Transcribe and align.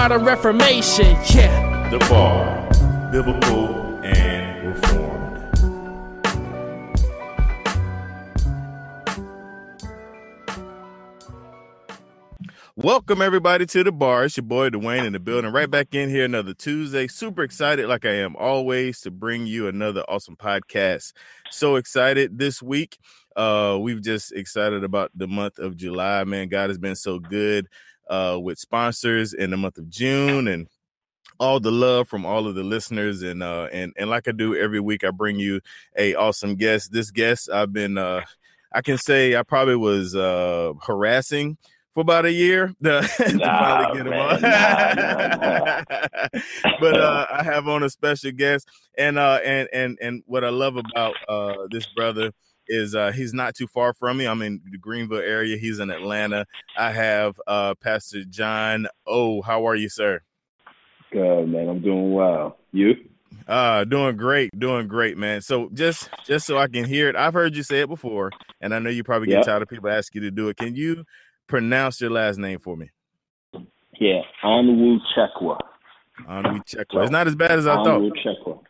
modern 0.00 0.24
reformation. 0.24 1.06
Yeah. 1.34 1.90
The 1.90 1.98
Bar, 2.08 3.10
Biblical 3.10 3.74
and 4.04 4.68
Reformed. 4.68 5.24
Welcome 12.76 13.20
everybody 13.20 13.66
to 13.66 13.82
the 13.82 13.90
bar. 13.90 14.26
It's 14.26 14.36
your 14.36 14.44
boy 14.46 14.70
Dwayne 14.70 15.04
in 15.04 15.14
the 15.14 15.18
building. 15.18 15.50
Right 15.50 15.68
back 15.68 15.92
in 15.92 16.08
here 16.08 16.26
another 16.26 16.54
Tuesday. 16.54 17.08
Super 17.08 17.42
excited, 17.42 17.88
like 17.88 18.06
I 18.06 18.18
am 18.18 18.36
always, 18.36 19.00
to 19.00 19.10
bring 19.10 19.46
you 19.46 19.66
another 19.66 20.04
awesome 20.08 20.36
podcast. 20.36 21.12
So 21.50 21.74
excited 21.74 22.38
this 22.38 22.62
week. 22.62 22.98
Uh, 23.34 23.78
we've 23.80 24.00
just 24.00 24.30
excited 24.30 24.84
about 24.84 25.10
the 25.16 25.26
month 25.26 25.58
of 25.58 25.76
July. 25.76 26.22
Man, 26.22 26.46
God 26.46 26.70
has 26.70 26.78
been 26.78 26.94
so 26.94 27.18
good 27.18 27.66
uh, 28.08 28.38
with 28.40 28.58
sponsors 28.58 29.32
in 29.34 29.50
the 29.50 29.56
month 29.56 29.78
of 29.78 29.88
June 29.90 30.48
and 30.48 30.68
all 31.40 31.60
the 31.60 31.70
love 31.70 32.08
from 32.08 32.26
all 32.26 32.46
of 32.48 32.54
the 32.56 32.64
listeners 32.64 33.22
and 33.22 33.44
uh 33.44 33.68
and 33.72 33.92
and 33.96 34.10
like 34.10 34.26
I 34.26 34.32
do 34.32 34.56
every 34.56 34.80
week 34.80 35.04
I 35.04 35.10
bring 35.10 35.38
you 35.38 35.60
a 35.96 36.14
awesome 36.16 36.56
guest. 36.56 36.90
This 36.90 37.12
guest 37.12 37.48
I've 37.48 37.72
been 37.72 37.96
uh 37.96 38.22
I 38.72 38.82
can 38.82 38.98
say 38.98 39.36
I 39.36 39.44
probably 39.44 39.76
was 39.76 40.16
uh 40.16 40.72
harassing 40.82 41.56
for 41.94 42.00
about 42.00 42.24
a 42.26 42.32
year 42.32 42.74
to, 42.82 43.02
to 43.02 43.36
Nah, 43.36 43.58
finally 43.60 43.98
get 43.98 44.06
him 44.06 44.10
man, 44.10 44.34
on. 44.34 44.40
nah, 44.42 45.84
nah, 45.86 46.40
but 46.80 46.96
uh 47.00 47.26
I 47.32 47.42
have 47.44 47.68
on 47.68 47.84
a 47.84 47.90
special 47.90 48.32
guest 48.32 48.68
and 48.96 49.16
uh 49.16 49.38
and 49.44 49.68
and 49.72 49.98
and 50.02 50.22
what 50.26 50.42
I 50.44 50.48
love 50.48 50.76
about 50.76 51.14
uh 51.28 51.54
this 51.70 51.86
brother 51.94 52.32
is 52.68 52.94
uh 52.94 53.12
he's 53.12 53.32
not 53.34 53.54
too 53.54 53.66
far 53.66 53.92
from 53.94 54.16
me. 54.18 54.26
I'm 54.26 54.42
in 54.42 54.60
the 54.70 54.78
Greenville 54.78 55.18
area. 55.18 55.56
He's 55.56 55.78
in 55.78 55.90
Atlanta. 55.90 56.46
I 56.76 56.92
have 56.92 57.40
uh 57.46 57.74
Pastor 57.76 58.24
John 58.24 58.86
O. 59.06 59.42
How 59.42 59.66
are 59.66 59.74
you, 59.76 59.88
sir? 59.88 60.20
Good 61.12 61.48
man, 61.48 61.68
I'm 61.68 61.80
doing 61.80 62.12
well. 62.12 62.58
You? 62.72 62.94
Uh, 63.46 63.84
doing 63.84 64.16
great, 64.16 64.50
doing 64.58 64.86
great, 64.88 65.16
man. 65.16 65.40
So 65.40 65.70
just 65.72 66.10
just 66.26 66.46
so 66.46 66.58
I 66.58 66.66
can 66.68 66.84
hear 66.84 67.08
it, 67.08 67.16
I've 67.16 67.32
heard 67.32 67.56
you 67.56 67.62
say 67.62 67.80
it 67.80 67.88
before, 67.88 68.30
and 68.60 68.74
I 68.74 68.78
know 68.78 68.90
you 68.90 69.02
probably 69.04 69.28
get 69.28 69.36
Yep. 69.38 69.44
tired 69.46 69.62
of 69.62 69.68
people 69.68 69.88
asking 69.88 70.22
you 70.22 70.28
to 70.30 70.34
do 70.34 70.48
it. 70.48 70.58
Can 70.58 70.74
you 70.76 71.04
pronounce 71.46 71.98
your 72.00 72.10
last 72.10 72.36
name 72.38 72.58
for 72.58 72.76
me? 72.76 72.90
Yeah, 73.98 74.20
Onwu 74.44 74.98
Chekwa. 75.16 75.58
Anwi 76.28 76.60
Chekwa. 76.66 77.02
It's 77.02 77.10
not 77.10 77.26
as 77.26 77.34
bad 77.36 77.52
as 77.52 77.66
I 77.66 77.76
Onwu 77.76 77.84
thought. 78.10 78.18
Chekwa. 78.22 78.60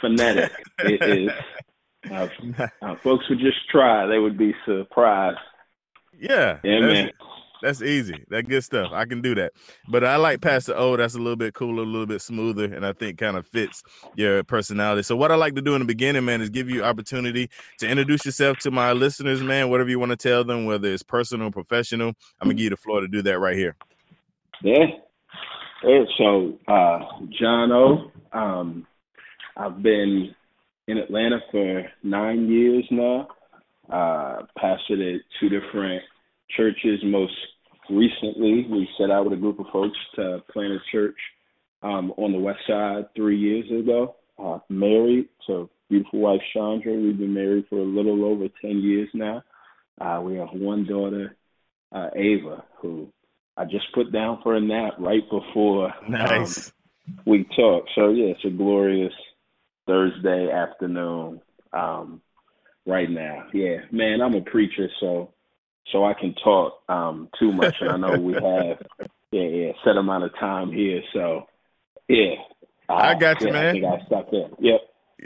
Phonetic. 0.00 0.52
it 0.80 1.02
is. 1.02 1.30
Folks 3.02 3.28
would 3.28 3.38
just 3.38 3.68
try; 3.70 4.06
they 4.06 4.18
would 4.18 4.38
be 4.38 4.54
surprised. 4.64 5.38
yeah, 6.18 6.58
Yeah, 6.62 6.80
that's, 6.80 6.92
man. 6.92 7.10
that's 7.62 7.82
easy. 7.82 8.24
That 8.28 8.48
good 8.48 8.64
stuff. 8.64 8.90
I 8.92 9.04
can 9.04 9.20
do 9.20 9.34
that. 9.36 9.52
But 9.88 10.04
I 10.04 10.16
like 10.16 10.40
Pastor 10.40 10.74
O. 10.76 10.96
That's 10.96 11.14
a 11.14 11.18
little 11.18 11.36
bit 11.36 11.54
cooler, 11.54 11.82
a 11.82 11.86
little 11.86 12.06
bit 12.06 12.22
smoother, 12.22 12.64
and 12.64 12.84
I 12.84 12.92
think 12.92 13.18
kind 13.18 13.36
of 13.36 13.46
fits 13.46 13.82
your 14.16 14.42
personality. 14.44 15.02
So 15.02 15.16
what 15.16 15.32
I 15.32 15.36
like 15.36 15.54
to 15.56 15.62
do 15.62 15.74
in 15.74 15.80
the 15.80 15.86
beginning, 15.86 16.24
man, 16.24 16.40
is 16.40 16.50
give 16.50 16.68
you 16.70 16.84
opportunity 16.84 17.50
to 17.78 17.88
introduce 17.88 18.24
yourself 18.24 18.58
to 18.58 18.70
my 18.70 18.92
listeners, 18.92 19.42
man. 19.42 19.70
Whatever 19.70 19.90
you 19.90 19.98
want 19.98 20.10
to 20.10 20.16
tell 20.16 20.44
them, 20.44 20.64
whether 20.64 20.88
it's 20.88 21.02
personal, 21.02 21.50
professional, 21.50 22.08
I'm 22.40 22.48
gonna 22.48 22.54
give 22.54 22.64
you 22.64 22.70
the 22.70 22.76
floor 22.76 23.00
to 23.00 23.08
do 23.08 23.22
that 23.22 23.38
right 23.38 23.56
here. 23.56 23.76
Yeah. 24.62 24.86
Yeah, 25.84 26.04
so 26.16 26.58
uh, 26.66 26.98
John 27.38 27.70
O. 27.70 28.10
Um, 28.32 28.86
I've 29.56 29.82
been 29.82 30.34
in 30.88 30.98
Atlanta 30.98 31.38
for 31.52 31.84
nine 32.02 32.48
years 32.48 32.84
now. 32.90 33.28
Uh, 33.88 34.42
pastored 34.58 35.14
at 35.14 35.20
two 35.38 35.48
different 35.48 36.02
churches. 36.56 37.00
Most 37.04 37.32
recently, 37.88 38.66
we 38.68 38.88
set 38.98 39.10
out 39.10 39.24
with 39.24 39.32
a 39.34 39.40
group 39.40 39.60
of 39.60 39.66
folks 39.72 39.96
to 40.16 40.42
plant 40.52 40.72
a 40.72 40.78
church 40.92 41.16
um, 41.82 42.12
on 42.16 42.32
the 42.32 42.38
west 42.38 42.60
side 42.66 43.06
three 43.14 43.38
years 43.38 43.64
ago. 43.70 44.16
Uh, 44.38 44.58
married 44.68 45.28
to 45.46 45.70
beautiful 45.88 46.20
wife 46.20 46.40
Chandra. 46.52 46.92
We've 46.92 47.16
been 47.16 47.32
married 47.32 47.66
for 47.70 47.78
a 47.78 47.84
little 47.84 48.24
over 48.24 48.46
ten 48.60 48.80
years 48.80 49.08
now. 49.14 49.42
Uh, 50.00 50.20
we 50.22 50.36
have 50.36 50.48
one 50.52 50.86
daughter, 50.86 51.34
uh, 51.92 52.08
Ava, 52.14 52.64
who 52.80 53.08
I 53.56 53.64
just 53.64 53.92
put 53.94 54.12
down 54.12 54.40
for 54.42 54.54
a 54.54 54.60
nap 54.60 54.94
right 54.98 55.24
before 55.30 55.92
um, 56.06 56.46
we 57.26 57.44
talked. 57.56 57.90
So 57.94 58.10
yeah, 58.10 58.26
it's 58.26 58.44
a 58.44 58.50
glorious 58.50 59.14
Thursday 59.88 60.50
afternoon 60.52 61.40
um, 61.72 62.20
right 62.86 63.10
now. 63.10 63.46
Yeah, 63.52 63.78
man, 63.90 64.20
I'm 64.20 64.34
a 64.34 64.42
preacher, 64.42 64.88
so 65.00 65.32
so 65.90 66.04
I 66.04 66.12
can 66.12 66.34
talk 66.44 66.82
um, 66.88 67.28
too 67.40 67.50
much, 67.50 67.74
and 67.80 67.90
I 67.90 67.96
know 67.96 68.20
we 68.20 68.34
have 68.34 68.82
yeah 69.32 69.42
yeah 69.42 69.72
set 69.84 69.96
amount 69.96 70.24
of 70.24 70.38
time 70.38 70.70
here. 70.70 71.00
So 71.14 71.46
yeah, 72.06 72.34
I 72.88 73.14
got 73.14 73.40
you, 73.40 73.48
yeah, 73.48 73.52
man. 73.52 73.66
I 73.66 73.72
think 73.72 73.84
I 73.84 74.06
stop 74.06 74.30
there. 74.30 74.48
Yep. 74.60 74.80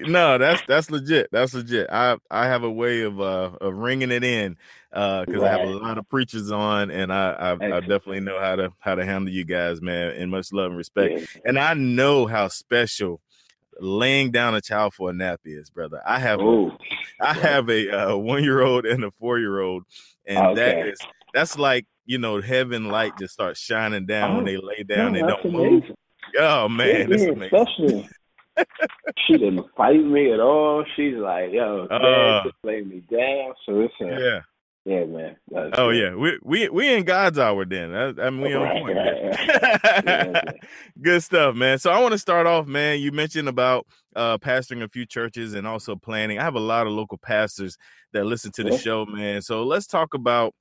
No, 0.06 0.38
that's 0.38 0.62
that's 0.66 0.90
legit. 0.90 1.28
That's 1.32 1.52
legit. 1.52 1.88
I 1.90 2.16
I 2.30 2.46
have 2.46 2.62
a 2.62 2.70
way 2.70 3.02
of 3.02 3.20
uh 3.20 3.50
of 3.60 3.74
ringing 3.74 4.10
it 4.10 4.24
in 4.24 4.56
uh 4.92 5.24
because 5.26 5.42
I 5.42 5.48
have 5.48 5.68
a 5.68 5.72
lot 5.72 5.98
of 5.98 6.08
preachers 6.08 6.50
on, 6.50 6.90
and 6.90 7.12
I 7.12 7.32
I, 7.32 7.52
I 7.52 7.80
definitely 7.80 8.20
know 8.20 8.40
how 8.40 8.56
to 8.56 8.72
how 8.78 8.94
to 8.94 9.04
handle 9.04 9.30
you 9.30 9.44
guys, 9.44 9.82
man, 9.82 10.12
in 10.12 10.30
much 10.30 10.50
love 10.52 10.70
and 10.70 10.78
respect. 10.78 11.20
Yeah. 11.20 11.40
And 11.44 11.58
I 11.58 11.74
know 11.74 12.26
how 12.26 12.48
special 12.48 13.20
laying 13.82 14.30
down 14.30 14.54
a 14.54 14.60
child 14.60 14.94
for 14.94 15.10
a 15.10 15.12
nap 15.12 15.40
is, 15.44 15.68
brother. 15.70 16.00
I 16.06 16.18
have 16.18 16.40
a, 16.40 16.44
Oh, 16.44 16.76
I 17.20 17.34
have 17.34 17.68
a 17.68 17.90
uh, 18.12 18.16
one 18.16 18.42
year 18.44 18.62
old 18.62 18.86
and 18.86 19.04
a 19.04 19.10
four 19.10 19.38
year 19.38 19.60
old, 19.60 19.84
and 20.26 20.56
that 20.56 20.76
Okay. 20.76 20.90
is 20.90 21.00
that's 21.34 21.58
like 21.58 21.86
you 22.06 22.18
know 22.18 22.40
heaven 22.40 22.90
light 22.90 23.12
just 23.18 23.34
starts 23.34 23.60
shining 23.60 24.06
down 24.06 24.36
when 24.36 24.42
Oh, 24.44 24.46
they 24.46 24.56
lay 24.56 24.82
down 24.84 25.14
and 25.16 25.28
that's 25.28 25.42
don't 25.42 25.52
move. 25.52 25.82
Oh 26.38 26.68
man, 26.68 26.88
yeah, 26.88 27.06
that's 27.06 27.22
yeah, 27.22 27.28
amazing. 27.30 27.58
especially. 27.58 28.08
she 29.26 29.32
didn't 29.34 29.66
fight 29.76 30.02
me 30.02 30.32
at 30.32 30.40
all. 30.40 30.84
She's 30.96 31.16
like, 31.16 31.52
"Yo, 31.52 31.86
Dad, 31.88 32.02
Uh. 32.04 32.42
just 32.44 32.56
lay 32.64 32.82
me 32.82 33.02
down." 33.10 33.54
So 33.66 33.80
it's 33.80 33.94
a 34.00 34.04
Yeah. 34.04 34.40
Yeah, 34.84 35.04
man. 35.04 35.36
That's 35.48 35.78
oh 35.78 35.90
yeah, 35.90 36.14
we 36.16 36.38
we 36.42 36.68
we 36.68 36.92
in 36.92 37.04
God's 37.04 37.38
hour 37.38 37.64
then. 37.64 37.94
I, 37.94 38.08
I 38.20 38.30
mean, 38.30 38.40
we 38.40 38.54
on 38.54 38.68
point. 38.68 38.96
Right, 38.96 40.04
right. 40.04 40.54
Good 41.02 41.22
stuff, 41.22 41.54
man. 41.54 41.78
So 41.78 41.92
I 41.92 42.00
want 42.00 42.12
to 42.12 42.18
start 42.18 42.48
off, 42.48 42.66
man. 42.66 42.98
You 42.98 43.12
mentioned 43.12 43.48
about 43.48 43.86
uh 44.16 44.38
pastoring 44.38 44.82
a 44.82 44.88
few 44.88 45.06
churches 45.06 45.54
and 45.54 45.68
also 45.68 45.94
planning. 45.94 46.40
I 46.40 46.42
have 46.42 46.56
a 46.56 46.60
lot 46.60 46.88
of 46.88 46.94
local 46.94 47.18
pastors 47.18 47.78
that 48.12 48.24
listen 48.24 48.50
to 48.52 48.64
the 48.64 48.72
yeah. 48.72 48.76
show, 48.78 49.06
man. 49.06 49.40
So 49.40 49.62
let's 49.62 49.86
talk 49.86 50.14
about 50.14 50.52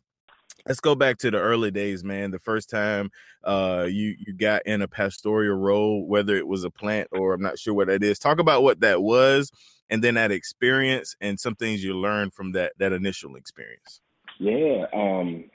let's 0.68 0.80
go 0.80 0.94
back 0.94 1.18
to 1.18 1.32
the 1.32 1.40
early 1.40 1.72
days 1.72 2.04
man 2.04 2.30
the 2.30 2.38
first 2.38 2.70
time 2.70 3.10
uh 3.46 3.88
you 3.90 4.16
you 4.20 4.34
got 4.34 4.62
in 4.68 4.84
a 4.84 4.88
pastoral 4.88 5.56
role 5.56 6.06
whether 6.06 6.36
it 6.36 6.46
was 6.46 6.64
a 6.64 6.70
plant 6.70 7.08
or 7.12 7.34
i'm 7.34 7.42
not 7.42 7.58
sure 7.58 7.74
what 7.74 7.88
that 7.88 8.04
is 8.04 8.20
talk 8.20 8.38
about 8.38 8.62
what 8.62 8.82
that 8.82 9.02
was 9.02 9.50
and 9.90 10.04
then 10.04 10.16
that 10.16 10.32
experience 10.32 11.16
and 11.20 11.40
some 11.40 11.56
things 11.56 11.84
you 11.84 11.98
learned 11.98 12.34
from 12.34 12.52
that 12.52 12.74
that 12.78 12.94
initial 12.94 13.36
experience 13.36 14.02
yeah 14.42 14.86
um 14.94 15.46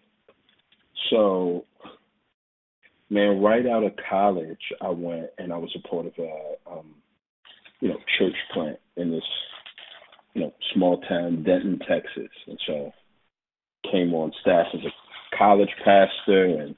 so 1.11 1.65
man 3.11 3.41
right 3.41 3.67
out 3.67 3.83
of 3.83 3.93
college 4.09 4.73
i 4.81 4.89
went 4.89 5.27
and 5.39 5.53
i 5.53 5.57
was 5.57 5.75
a 5.77 5.89
part 5.89 6.07
of 6.07 6.13
a 6.19 6.71
um 6.71 6.95
you 7.81 7.89
know 7.89 7.99
church 8.19 8.35
plant 8.53 8.79
in 8.97 9.11
this 9.11 9.25
you 10.35 10.43
know 10.43 10.53
small 10.75 11.01
town 11.09 11.43
denton 11.43 11.79
texas. 11.89 12.31
And 12.47 12.59
so 12.67 12.93
came 13.91 14.15
on 14.15 14.33
staff 14.41 14.67
as 14.75 14.81
a 14.81 15.37
college 15.37 15.71
pastor 15.85 16.45
and 16.45 16.75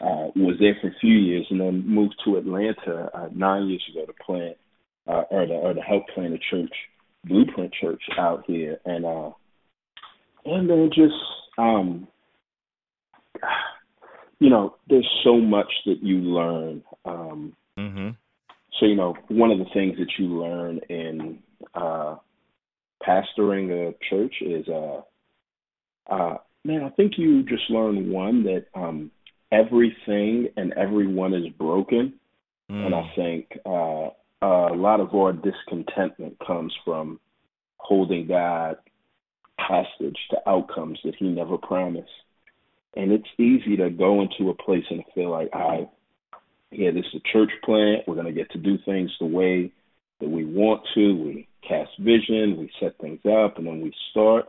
uh, 0.00 0.30
was 0.36 0.56
there 0.60 0.76
for 0.80 0.88
a 0.88 0.98
few 1.00 1.14
years 1.14 1.46
and 1.50 1.60
then 1.60 1.86
moved 1.86 2.14
to 2.24 2.36
Atlanta 2.36 3.10
uh, 3.12 3.28
nine 3.34 3.66
years 3.66 3.84
ago 3.90 4.06
to 4.06 4.12
plant 4.24 4.56
uh, 5.06 5.24
or 5.30 5.46
to 5.46 5.52
or 5.52 5.74
to 5.74 5.80
help 5.80 6.04
plant 6.14 6.34
a 6.34 6.38
church, 6.50 6.72
Blueprint 7.24 7.72
Church 7.80 8.02
out 8.18 8.44
here, 8.46 8.78
and 8.84 9.04
uh, 9.04 9.30
and 10.44 10.68
then 10.68 10.90
just 10.94 11.14
um, 11.58 12.08
you 14.40 14.50
know, 14.50 14.76
there's 14.88 15.08
so 15.24 15.36
much 15.38 15.70
that 15.86 16.02
you 16.02 16.18
learn. 16.18 16.82
Um, 17.04 17.54
mm-hmm. 17.78 18.10
So 18.78 18.86
you 18.86 18.94
know, 18.94 19.14
one 19.28 19.50
of 19.50 19.58
the 19.58 19.66
things 19.74 19.96
that 19.98 20.10
you 20.18 20.26
learn 20.26 20.80
in 20.88 21.38
uh, 21.74 22.16
pastoring 23.06 23.70
a 23.70 23.94
church 24.08 24.34
is 24.40 24.66
uh, 24.68 25.00
uh, 26.08 26.36
man, 26.64 26.84
I 26.84 26.90
think 26.90 27.12
you 27.16 27.42
just 27.42 27.68
learn 27.70 28.10
one 28.12 28.44
that 28.44 28.66
um, 28.74 29.10
everything 29.50 30.48
and 30.56 30.72
everyone 30.74 31.34
is 31.34 31.48
broken, 31.58 32.14
mm. 32.70 32.86
and 32.86 32.94
I 32.94 33.00
mm. 33.00 33.14
think 33.16 33.58
uh, 33.66 34.10
a 34.46 34.74
lot 34.74 35.00
of 35.00 35.14
our 35.14 35.32
discontentment 35.32 36.36
comes 36.46 36.72
from 36.84 37.18
holding 37.78 38.28
God 38.28 38.76
hostage 39.58 40.18
to 40.30 40.48
outcomes 40.48 40.98
that 41.04 41.16
He 41.16 41.28
never 41.28 41.58
promised. 41.58 42.10
And 42.96 43.12
it's 43.12 43.28
easy 43.38 43.76
to 43.76 43.90
go 43.90 44.22
into 44.22 44.50
a 44.50 44.54
place 44.54 44.84
and 44.90 45.04
feel 45.14 45.30
like, 45.30 45.50
I, 45.52 45.88
yeah, 46.70 46.90
this 46.90 47.04
is 47.12 47.20
a 47.20 47.32
church 47.32 47.50
plant. 47.64 48.04
We're 48.06 48.14
going 48.14 48.26
to 48.26 48.32
get 48.32 48.50
to 48.52 48.58
do 48.58 48.78
things 48.84 49.10
the 49.20 49.26
way 49.26 49.72
that 50.20 50.28
we 50.28 50.44
want 50.44 50.82
to. 50.94 51.14
We 51.14 51.48
cast 51.66 51.90
vision, 51.98 52.56
we 52.58 52.70
set 52.80 52.98
things 52.98 53.20
up, 53.26 53.58
and 53.58 53.66
then 53.66 53.80
we 53.80 53.92
start. 54.10 54.46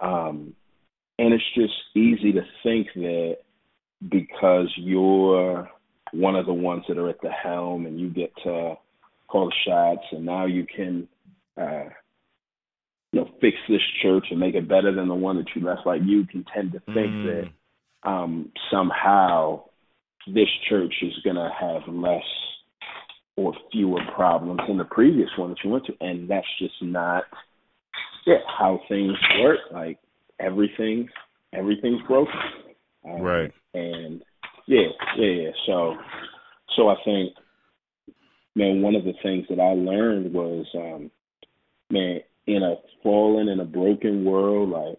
Um, 0.00 0.54
and 1.18 1.32
it's 1.32 1.44
just 1.54 1.74
easy 1.94 2.32
to 2.32 2.42
think 2.62 2.88
that 2.94 3.38
because 4.08 4.72
you're 4.76 5.70
one 6.12 6.36
of 6.36 6.46
the 6.46 6.52
ones 6.52 6.84
that 6.88 6.98
are 6.98 7.08
at 7.08 7.20
the 7.20 7.30
helm 7.30 7.86
and 7.86 7.98
you 7.98 8.08
get 8.10 8.32
to 8.44 8.74
call 9.28 9.46
the 9.46 9.54
shots 9.66 10.06
and 10.12 10.24
now 10.24 10.46
you 10.46 10.64
can 10.64 11.08
uh 11.60 11.84
you 13.16 13.22
know 13.22 13.30
fix 13.40 13.56
this 13.68 13.80
church 14.02 14.26
and 14.30 14.38
make 14.38 14.54
it 14.54 14.68
better 14.68 14.94
than 14.94 15.08
the 15.08 15.14
one 15.14 15.36
that 15.36 15.46
you 15.54 15.64
left 15.64 15.86
like 15.86 16.02
you 16.04 16.26
can 16.26 16.44
tend 16.54 16.72
to 16.72 16.80
think 16.80 17.08
mm. 17.08 17.24
that 18.04 18.08
um 18.08 18.52
somehow 18.70 19.62
this 20.26 20.48
church 20.68 20.94
is 21.02 21.14
going 21.24 21.36
to 21.36 21.48
have 21.58 21.82
less 21.88 22.22
or 23.36 23.54
fewer 23.72 24.00
problems 24.14 24.60
than 24.68 24.76
the 24.76 24.84
previous 24.84 25.30
one 25.38 25.50
that 25.50 25.58
you 25.64 25.70
went 25.70 25.86
to 25.86 25.92
and 26.00 26.28
that's 26.28 26.46
just 26.58 26.74
not 26.82 27.24
yeah, 28.26 28.38
how 28.58 28.80
things 28.88 29.14
work 29.40 29.60
like 29.72 29.98
everything 30.40 31.08
everything's 31.52 32.02
broken. 32.06 32.34
Um, 33.08 33.20
right. 33.22 33.52
And 33.72 34.22
yeah, 34.66 34.88
yeah, 35.16 35.26
yeah. 35.26 35.50
So 35.66 35.94
so 36.76 36.88
I 36.88 36.96
think 37.04 37.34
man, 38.54 38.82
one 38.82 38.96
of 38.96 39.04
the 39.04 39.14
things 39.22 39.46
that 39.48 39.60
I 39.60 39.72
learned 39.74 40.32
was 40.32 40.66
um 40.74 41.10
man, 41.90 42.20
in 42.46 42.62
a 42.62 42.76
fallen 43.02 43.48
and 43.48 43.60
a 43.60 43.64
broken 43.64 44.24
world, 44.24 44.70
like 44.70 44.98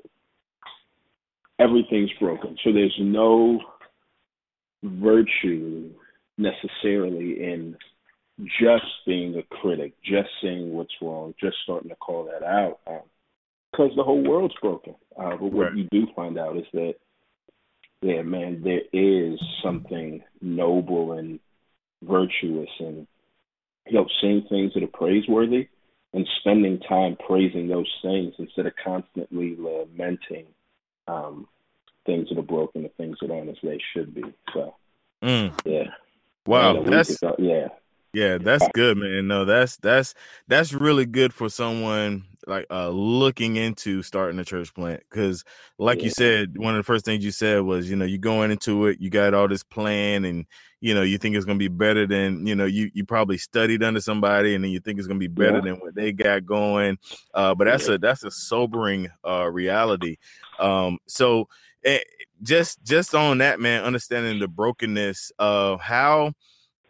everything's 1.59 2.11
broken. 2.19 2.57
So 2.63 2.71
there's 2.71 2.97
no 2.99 3.59
virtue 4.83 5.89
necessarily 6.38 7.44
in 7.44 7.75
just 8.59 8.85
being 9.05 9.35
a 9.35 9.55
critic, 9.55 9.94
just 10.03 10.29
saying 10.41 10.71
what's 10.71 10.94
wrong, 11.01 11.33
just 11.39 11.57
starting 11.63 11.89
to 11.89 11.95
call 11.95 12.25
that 12.25 12.45
out. 12.45 12.79
Um, 12.88 13.01
because 13.71 13.91
the 13.95 14.03
whole 14.03 14.23
world's 14.23 14.55
broken. 14.61 14.95
Uh, 15.19 15.31
but 15.31 15.51
what 15.51 15.65
right. 15.65 15.75
you 15.75 15.88
do 15.91 16.07
find 16.15 16.38
out 16.38 16.57
is 16.57 16.65
that, 16.73 16.94
yeah, 18.01 18.21
man, 18.21 18.61
there 18.63 18.81
is 18.94 19.39
something 19.63 20.23
noble 20.41 21.13
and 21.13 21.39
virtuous 22.03 22.69
and 22.79 23.07
you 23.88 23.94
know 23.94 24.05
saying 24.21 24.45
things 24.49 24.71
that 24.73 24.83
are 24.83 24.88
praiseworthy 24.88 25.67
and 26.17 26.27
spending 26.39 26.79
time 26.79 27.15
praising 27.27 27.67
those 27.67 27.93
things 28.01 28.33
instead 28.39 28.65
of 28.65 28.73
constantly 28.83 29.55
lamenting 29.55 30.47
um, 31.07 31.47
things 32.07 32.27
that 32.27 32.39
are 32.39 32.41
broken 32.41 32.81
and 32.81 32.93
things 32.95 33.17
that 33.21 33.29
aren't 33.29 33.49
as 33.49 33.57
they 33.61 33.79
should 33.93 34.15
be. 34.15 34.23
So, 34.51 34.73
mm. 35.21 35.53
yeah. 35.63 35.91
Wow, 36.47 36.81
that's 36.81 37.21
yeah. 37.37 37.67
Yeah, 38.17 38.39
that's 38.39 38.67
good, 38.73 38.97
man. 38.97 39.27
No, 39.27 39.45
that's 39.45 39.77
that's 39.77 40.15
that's 40.47 40.73
really 40.73 41.05
good 41.05 41.31
for 41.31 41.49
someone 41.49 42.23
like 42.47 42.65
uh 42.71 42.89
looking 42.89 43.57
into 43.57 44.01
starting 44.01 44.39
a 44.39 44.43
church 44.43 44.73
plant 44.73 45.03
because 45.07 45.43
like 45.77 45.99
yeah. 45.99 46.05
you 46.05 46.09
said 46.09 46.57
one 46.57 46.73
of 46.73 46.79
the 46.79 46.83
first 46.83 47.05
things 47.05 47.23
you 47.23 47.29
said 47.29 47.61
was 47.61 47.87
you 47.89 47.95
know 47.95 48.05
you 48.05 48.17
going 48.17 48.49
into 48.49 48.87
it 48.87 48.99
you 48.99 49.11
got 49.11 49.35
all 49.35 49.47
this 49.47 49.63
plan 49.63 50.25
and 50.25 50.47
you 50.79 50.95
know 50.95 51.03
you 51.03 51.19
think 51.19 51.35
it's 51.35 51.45
going 51.45 51.59
to 51.59 51.63
be 51.63 51.67
better 51.67 52.07
than 52.07 52.47
you 52.47 52.55
know 52.55 52.65
you 52.65 52.89
you 52.93 53.05
probably 53.05 53.37
studied 53.37 53.83
under 53.83 53.99
somebody 53.99 54.55
and 54.55 54.63
then 54.63 54.71
you 54.71 54.79
think 54.79 54.97
it's 54.97 55.07
going 55.07 55.19
to 55.19 55.27
be 55.27 55.31
better 55.31 55.57
yeah. 55.57 55.65
than 55.65 55.75
what 55.75 55.93
they 55.93 56.11
got 56.11 56.45
going 56.45 56.97
uh 57.33 57.53
but 57.53 57.65
that's 57.65 57.87
yeah. 57.87 57.95
a 57.95 57.97
that's 57.97 58.23
a 58.23 58.31
sobering 58.31 59.09
uh 59.27 59.45
reality 59.45 60.15
um 60.57 60.97
so 61.05 61.49
eh, 61.83 61.99
just 62.41 62.81
just 62.83 63.13
on 63.13 63.39
that 63.39 63.59
man 63.59 63.83
understanding 63.83 64.39
the 64.39 64.47
brokenness 64.47 65.33
of 65.37 65.81
how 65.81 66.31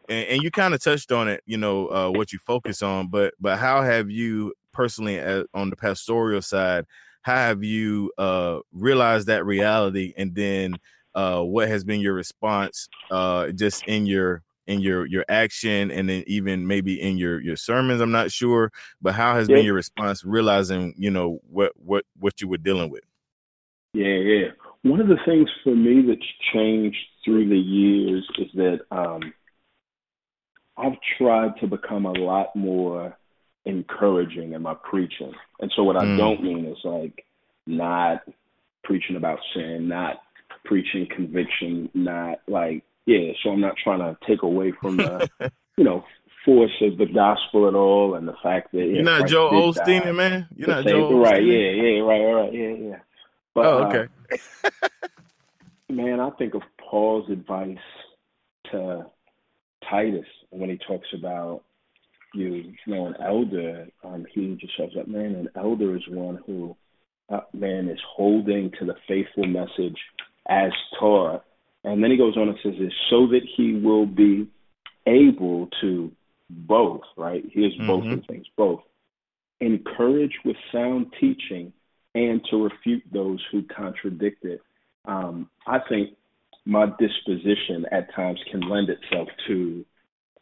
and, 0.07 0.27
and 0.27 0.43
you 0.43 0.51
kind 0.51 0.73
of 0.73 0.81
touched 0.81 1.11
on 1.11 1.27
it 1.27 1.41
you 1.45 1.57
know 1.57 1.87
uh 1.87 2.09
what 2.09 2.31
you 2.31 2.39
focus 2.39 2.81
on 2.81 3.07
but 3.07 3.33
but 3.39 3.57
how 3.57 3.81
have 3.81 4.09
you 4.09 4.53
personally 4.77 5.19
on 5.55 5.71
the 5.71 5.75
pastoral 5.75 6.41
side, 6.41 6.85
how 7.23 7.35
have 7.35 7.63
you 7.63 8.11
uh, 8.17 8.59
realized 8.71 9.27
that 9.27 9.43
reality, 9.43 10.13
and 10.15 10.35
then 10.35 10.75
uh, 11.15 11.41
what 11.41 11.67
has 11.67 11.83
been 11.83 11.99
your 11.99 12.13
response, 12.13 12.87
uh, 13.09 13.49
just 13.49 13.83
in 13.87 14.05
your 14.05 14.43
in 14.67 14.79
your 14.79 15.05
your 15.07 15.25
action, 15.27 15.89
and 15.89 16.07
then 16.07 16.23
even 16.27 16.67
maybe 16.67 17.01
in 17.01 17.17
your 17.17 17.41
your 17.41 17.57
sermons? 17.57 17.99
I'm 17.99 18.11
not 18.11 18.31
sure, 18.31 18.71
but 19.01 19.15
how 19.15 19.33
has 19.33 19.49
yeah. 19.49 19.55
been 19.55 19.65
your 19.65 19.73
response, 19.73 20.23
realizing 20.23 20.93
you 20.97 21.09
know 21.09 21.39
what 21.49 21.73
what 21.75 22.05
what 22.19 22.39
you 22.39 22.47
were 22.47 22.57
dealing 22.57 22.91
with? 22.91 23.03
Yeah, 23.93 24.19
yeah. 24.33 24.47
One 24.83 25.01
of 25.01 25.07
the 25.07 25.17
things 25.25 25.49
for 25.63 25.75
me 25.75 26.03
that's 26.07 26.31
changed 26.53 26.99
through 27.25 27.49
the 27.49 27.57
years 27.57 28.25
is 28.37 28.47
that 28.53 28.79
um, 28.91 29.33
I've 30.77 30.97
tried 31.17 31.57
to 31.61 31.67
become 31.67 32.05
a 32.05 32.11
lot 32.11 32.55
more 32.55 33.17
encouraging 33.65 34.53
in 34.53 34.61
my 34.61 34.75
preaching. 34.89 35.33
And 35.59 35.71
so 35.75 35.83
what 35.83 35.95
mm. 35.95 36.13
I 36.13 36.17
don't 36.17 36.43
mean 36.43 36.65
is 36.65 36.77
like 36.83 37.25
not 37.65 38.21
preaching 38.83 39.15
about 39.15 39.39
sin, 39.53 39.87
not 39.87 40.21
preaching 40.63 41.07
conviction, 41.13 41.89
not 41.93 42.39
like 42.47 42.83
yeah, 43.05 43.31
so 43.41 43.51
I'm 43.51 43.61
not 43.61 43.75
trying 43.81 43.99
to 43.99 44.17
take 44.27 44.43
away 44.43 44.73
from 44.81 44.97
the 44.97 45.29
you 45.77 45.83
know, 45.83 46.03
force 46.43 46.71
of 46.81 46.97
the 46.97 47.05
gospel 47.05 47.67
at 47.67 47.75
all 47.75 48.15
and 48.15 48.27
the 48.27 48.35
fact 48.43 48.71
that 48.73 48.85
You're 48.85 49.03
not 49.03 49.27
Joel 49.27 49.73
Osteen, 49.73 50.13
man. 50.15 50.47
You're 50.55 50.67
not 50.67 50.85
Joel 50.85 51.19
Right, 51.19 51.43
yeah, 51.43 51.69
yeah, 51.69 51.99
right, 52.01 52.33
right, 52.33 52.53
yeah, 52.53 52.69
yeah. 52.69 52.99
But, 53.53 53.65
oh, 53.65 53.83
okay. 53.85 54.07
uh, 54.63 54.69
man, 55.89 56.19
I 56.19 56.29
think 56.31 56.53
of 56.53 56.61
Paul's 56.77 57.29
advice 57.29 57.77
to 58.71 59.05
Titus 59.89 60.25
when 60.49 60.69
he 60.69 60.77
talks 60.87 61.07
about 61.13 61.63
you 62.33 62.73
know 62.85 63.07
an 63.07 63.15
elder, 63.23 63.87
um, 64.03 64.25
he 64.33 64.57
just 64.59 64.75
shows 64.77 64.91
up, 64.99 65.07
man. 65.07 65.35
An 65.35 65.49
elder 65.55 65.95
is 65.95 66.03
one 66.09 66.39
who, 66.45 66.75
uh, 67.29 67.41
man, 67.53 67.89
is 67.89 67.99
holding 68.07 68.71
to 68.79 68.85
the 68.85 68.95
faithful 69.07 69.45
message 69.45 69.97
as 70.49 70.71
taught. 70.99 71.43
And 71.83 72.03
then 72.03 72.11
he 72.11 72.17
goes 72.17 72.35
on 72.35 72.49
and 72.49 72.57
says 72.63 72.73
this, 72.79 72.91
so 73.09 73.27
that 73.27 73.41
he 73.55 73.73
will 73.73 74.05
be 74.05 74.49
able 75.05 75.69
to 75.81 76.11
both, 76.49 77.01
right? 77.15 77.43
Here's 77.51 77.73
mm-hmm. 77.73 77.87
both 77.87 78.19
of 78.19 78.25
things, 78.25 78.45
both. 78.57 78.81
Encourage 79.59 80.33
with 80.45 80.57
sound 80.71 81.13
teaching 81.19 81.73
and 82.13 82.41
to 82.49 82.63
refute 82.63 83.03
those 83.11 83.43
who 83.51 83.63
contradict 83.63 84.43
it. 84.43 84.61
Um, 85.05 85.49
I 85.65 85.79
think 85.87 86.11
my 86.67 86.85
disposition 86.99 87.85
at 87.91 88.13
times 88.13 88.39
can 88.51 88.59
lend 88.59 88.89
itself 88.89 89.29
to 89.47 89.85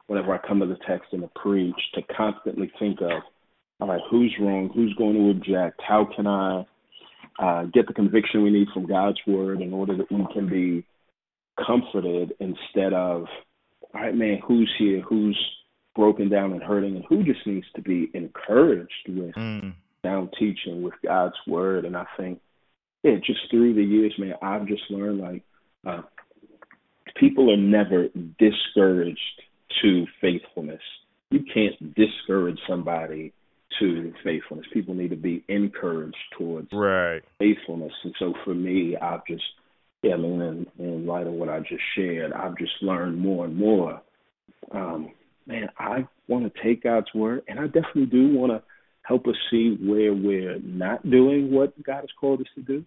whenever 0.08 0.34
I 0.34 0.48
come 0.48 0.60
to 0.60 0.66
the 0.66 0.78
text 0.88 1.14
and 1.14 1.22
to 1.22 1.30
preach 1.36 1.76
to 1.94 2.02
constantly 2.02 2.72
think 2.80 3.00
of, 3.02 3.22
all 3.80 3.88
right, 3.88 4.02
who's 4.10 4.36
wrong? 4.40 4.72
Who's 4.74 4.94
going 4.96 5.14
to 5.16 5.30
object? 5.30 5.82
How 5.88 6.08
can 6.16 6.26
I 6.26 6.66
uh, 7.38 7.64
get 7.66 7.88
the 7.88 7.94
conviction 7.94 8.44
we 8.44 8.50
need 8.50 8.68
from 8.74 8.88
God's 8.88 9.20
word 9.28 9.62
in 9.62 9.72
order 9.72 9.96
that 9.98 10.12
we 10.12 10.26
can 10.34 10.50
be 10.50 10.84
comforted 11.64 12.34
instead 12.40 12.94
of, 12.94 13.26
all 13.94 14.02
right, 14.02 14.16
man, 14.16 14.40
who's 14.46 14.74
here? 14.80 15.02
Who's 15.02 15.40
broken 15.96 16.30
down 16.30 16.54
and 16.54 16.64
hurting? 16.64 16.96
And 16.96 17.06
who 17.08 17.24
just 17.24 17.46
needs 17.46 17.68
to 17.76 17.82
be 17.82 18.10
encouraged 18.14 19.10
with 19.10 19.36
mm. 19.36 19.74
sound 20.04 20.34
teaching, 20.40 20.82
with 20.82 20.96
God's 21.04 21.36
word? 21.46 21.86
And 21.86 21.96
I 21.96 22.06
think, 22.18 22.40
yeah, 23.04 23.18
just 23.18 23.42
through 23.52 23.76
the 23.76 23.84
years, 23.84 24.14
man, 24.18 24.34
I've 24.42 24.68
just 24.68 24.84
learned 24.90 25.20
like 25.20 25.44
uh, 25.86 26.02
people 27.16 27.52
are 27.52 27.58
never 27.58 28.08
discouraged 28.40 29.20
to 29.82 30.06
faithfulness. 30.22 30.82
You 31.32 31.44
can't 31.54 31.96
discourage 31.96 32.60
somebody 32.68 33.34
to 33.80 34.14
faithfulness. 34.24 34.66
People 34.74 34.94
need 34.94 35.10
to 35.10 35.16
be 35.16 35.44
encouraged 35.48 36.16
towards 36.38 36.68
right. 36.72 37.22
faithfulness. 37.40 37.94
And 38.04 38.14
so 38.20 38.34
for 38.44 38.54
me, 38.54 38.96
I've 38.96 39.26
just, 39.26 39.44
yeah, 40.02 40.14
I 40.14 40.18
mean, 40.18 40.42
in, 40.42 40.86
in 40.86 41.06
light 41.06 41.28
of 41.28 41.34
what 41.34 41.50
I 41.50 41.60
just 41.60 41.84
shared, 41.96 42.32
I've 42.32 42.58
just 42.58 42.74
learned 42.82 43.20
more 43.20 43.46
and 43.46 43.58
more. 43.58 44.02
Um, 44.72 45.12
man, 45.46 45.70
I 45.78 46.08
want 46.28 46.52
to 46.52 46.64
take 46.64 46.84
God's 46.84 47.14
word, 47.14 47.44
and 47.48 47.60
I 47.60 47.66
definitely 47.66 48.06
do 48.06 48.38
want 48.38 48.52
to 48.52 48.64
help 49.02 49.28
us 49.28 49.36
see 49.52 49.78
where 49.82 50.14
we're 50.14 50.60
not 50.60 51.10
doing 51.10 51.52
what 51.52 51.82
God 51.84 52.02
has 52.02 52.10
called 52.20 52.42
us 52.42 52.48
to 52.56 52.62
do. 52.62 52.86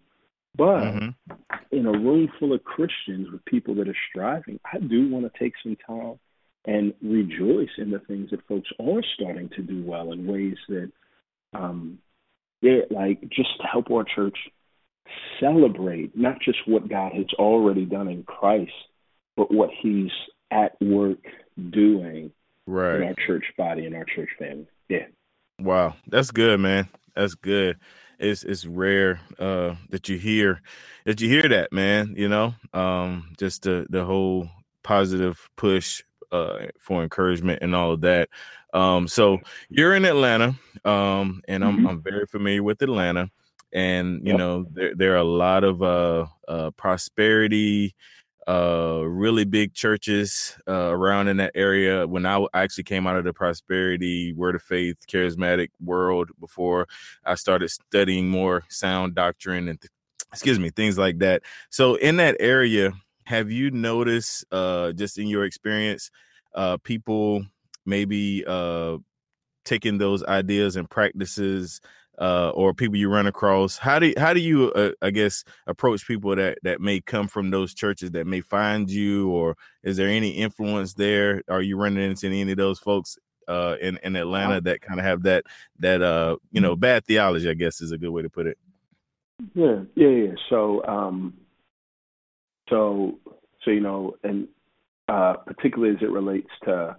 But 0.56 0.80
mm-hmm. 0.80 1.34
In 1.70 1.86
a 1.86 1.92
room 1.92 2.30
full 2.38 2.52
of 2.52 2.64
Christians 2.64 3.28
with 3.30 3.44
people 3.44 3.74
that 3.76 3.88
are 3.88 3.96
striving, 4.10 4.58
I 4.72 4.78
do 4.78 5.08
want 5.10 5.32
to 5.32 5.38
take 5.38 5.54
some 5.62 5.76
time 5.86 6.18
and 6.64 6.92
rejoice 7.02 7.70
in 7.78 7.90
the 7.90 8.00
things 8.00 8.30
that 8.30 8.46
folks 8.46 8.68
are 8.80 9.02
starting 9.14 9.48
to 9.50 9.62
do 9.62 9.82
well 9.84 10.12
in 10.12 10.26
ways 10.26 10.56
that, 10.68 10.90
um, 11.54 11.98
yeah, 12.60 12.80
like 12.90 13.20
just 13.30 13.50
help 13.70 13.90
our 13.90 14.04
church 14.04 14.36
celebrate 15.40 16.16
not 16.16 16.40
just 16.40 16.58
what 16.66 16.88
God 16.88 17.12
has 17.12 17.26
already 17.38 17.84
done 17.84 18.08
in 18.08 18.22
Christ, 18.24 18.72
but 19.36 19.52
what 19.52 19.70
He's 19.80 20.10
at 20.50 20.80
work 20.80 21.18
doing 21.70 22.32
right. 22.66 22.96
in 22.96 23.02
our 23.04 23.14
church 23.26 23.44
body 23.56 23.86
and 23.86 23.94
our 23.94 24.04
church 24.04 24.30
family. 24.38 24.66
Yeah. 24.88 25.06
Wow, 25.60 25.96
that's 26.06 26.30
good, 26.30 26.60
man. 26.60 26.88
That's 27.14 27.34
good. 27.34 27.78
It's 28.18 28.42
it's 28.42 28.66
rare 28.66 29.20
uh, 29.38 29.74
that 29.90 30.08
you 30.08 30.18
hear 30.18 30.60
that 31.04 31.20
you 31.20 31.28
hear 31.28 31.48
that, 31.48 31.72
man. 31.72 32.14
You 32.16 32.28
know, 32.28 32.54
um, 32.72 33.32
just 33.38 33.62
the 33.62 33.86
the 33.88 34.04
whole 34.04 34.48
positive 34.82 35.48
push 35.56 36.02
uh, 36.32 36.66
for 36.78 37.02
encouragement 37.02 37.60
and 37.62 37.74
all 37.74 37.92
of 37.92 38.00
that. 38.02 38.28
Um, 38.74 39.08
so 39.08 39.38
you're 39.68 39.94
in 39.94 40.04
Atlanta, 40.04 40.54
um, 40.84 41.42
and 41.48 41.64
I'm, 41.64 41.78
mm-hmm. 41.78 41.86
I'm 41.86 42.02
very 42.02 42.26
familiar 42.26 42.62
with 42.62 42.82
Atlanta, 42.82 43.30
and 43.72 44.20
you 44.26 44.32
yep. 44.32 44.38
know 44.38 44.66
there 44.72 44.94
there 44.94 45.12
are 45.14 45.18
a 45.18 45.24
lot 45.24 45.64
of 45.64 45.82
uh, 45.82 46.26
uh, 46.46 46.70
prosperity, 46.72 47.94
uh, 48.48 49.02
really 49.04 49.44
big 49.44 49.74
churches 49.74 50.56
uh, 50.66 50.72
around 50.72 51.28
in 51.28 51.36
that 51.36 51.52
area. 51.54 52.06
When 52.06 52.24
I 52.24 52.44
actually 52.54 52.84
came 52.84 53.06
out 53.06 53.16
of 53.16 53.24
the 53.24 53.34
prosperity, 53.34 54.32
word 54.32 54.54
of 54.54 54.62
faith, 54.62 54.96
charismatic 55.06 55.68
world 55.84 56.30
before 56.40 56.86
I 57.24 57.34
started 57.34 57.68
studying 57.68 58.28
more 58.30 58.64
sound 58.70 59.14
doctrine 59.14 59.68
and 59.68 59.80
th- 59.80 59.90
excuse 60.32 60.58
me 60.58 60.70
things 60.70 60.96
like 60.98 61.18
that. 61.18 61.42
So 61.70 61.96
in 61.96 62.16
that 62.16 62.36
area 62.40 62.92
have 63.24 63.50
you 63.50 63.70
noticed 63.70 64.44
uh 64.52 64.92
just 64.92 65.18
in 65.18 65.26
your 65.26 65.44
experience 65.44 66.10
uh 66.54 66.78
people 66.78 67.44
maybe 67.84 68.44
uh 68.46 68.96
taking 69.64 69.98
those 69.98 70.24
ideas 70.24 70.76
and 70.76 70.88
practices 70.88 71.80
uh, 72.20 72.50
or 72.50 72.74
people 72.74 72.96
you 72.96 73.08
run 73.08 73.26
across 73.26 73.78
how 73.78 73.98
do 73.98 74.12
how 74.16 74.32
do 74.34 74.40
you 74.40 74.72
uh, 74.72 74.90
i 75.02 75.10
guess 75.10 75.44
approach 75.66 76.06
people 76.06 76.34
that 76.34 76.58
that 76.62 76.80
may 76.80 77.00
come 77.00 77.28
from 77.28 77.50
those 77.50 77.74
churches 77.74 78.10
that 78.10 78.26
may 78.26 78.40
find 78.40 78.90
you 78.90 79.28
or 79.30 79.56
is 79.82 79.96
there 79.96 80.08
any 80.08 80.30
influence 80.30 80.94
there? 80.94 81.42
Are 81.48 81.62
you 81.62 81.76
running 81.76 82.10
into 82.10 82.26
any 82.26 82.50
of 82.50 82.56
those 82.56 82.78
folks 82.78 83.16
uh, 83.46 83.76
in 83.80 83.98
in 84.02 84.16
atlanta 84.16 84.60
that 84.60 84.80
kind 84.82 85.00
of 85.00 85.06
have 85.06 85.22
that 85.22 85.44
that 85.78 86.02
uh 86.02 86.36
you 86.50 86.60
know 86.60 86.76
bad 86.76 87.06
theology 87.06 87.48
i 87.48 87.54
guess 87.54 87.80
is 87.80 87.92
a 87.92 87.98
good 87.98 88.10
way 88.10 88.22
to 88.22 88.30
put 88.30 88.46
it? 88.46 88.58
Yeah 89.54 89.82
yeah 89.94 90.08
yeah. 90.08 90.32
So 90.50 90.84
um 90.86 91.34
so, 92.68 93.18
so 93.64 93.70
you 93.70 93.80
know, 93.80 94.14
and 94.22 94.48
uh, 95.08 95.34
particularly 95.46 95.94
as 95.96 96.02
it 96.02 96.10
relates 96.10 96.50
to 96.64 96.96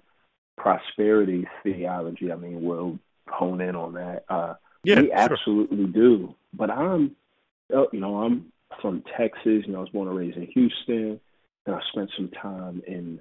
prosperity 0.57 1.47
theology, 1.63 2.31
I 2.31 2.35
mean, 2.35 2.63
we'll 2.63 2.99
hone 3.27 3.61
in 3.61 3.75
on 3.75 3.93
that. 3.93 4.23
Uh, 4.29 4.55
yeah, 4.83 5.01
we 5.01 5.07
sure. 5.07 5.15
absolutely 5.15 5.85
do. 5.85 6.35
But 6.53 6.69
I'm, 6.69 7.15
uh, 7.75 7.85
you 7.91 7.99
know, 7.99 8.17
I'm 8.23 8.51
from 8.81 9.03
Texas. 9.17 9.63
You 9.65 9.73
know, 9.73 9.79
I 9.79 9.81
was 9.81 9.89
born 9.89 10.07
and 10.07 10.17
raised 10.17 10.37
in 10.37 10.47
Houston, 10.47 11.19
and 11.65 11.75
I 11.75 11.79
spent 11.91 12.09
some 12.15 12.29
time 12.29 12.81
in 12.87 13.19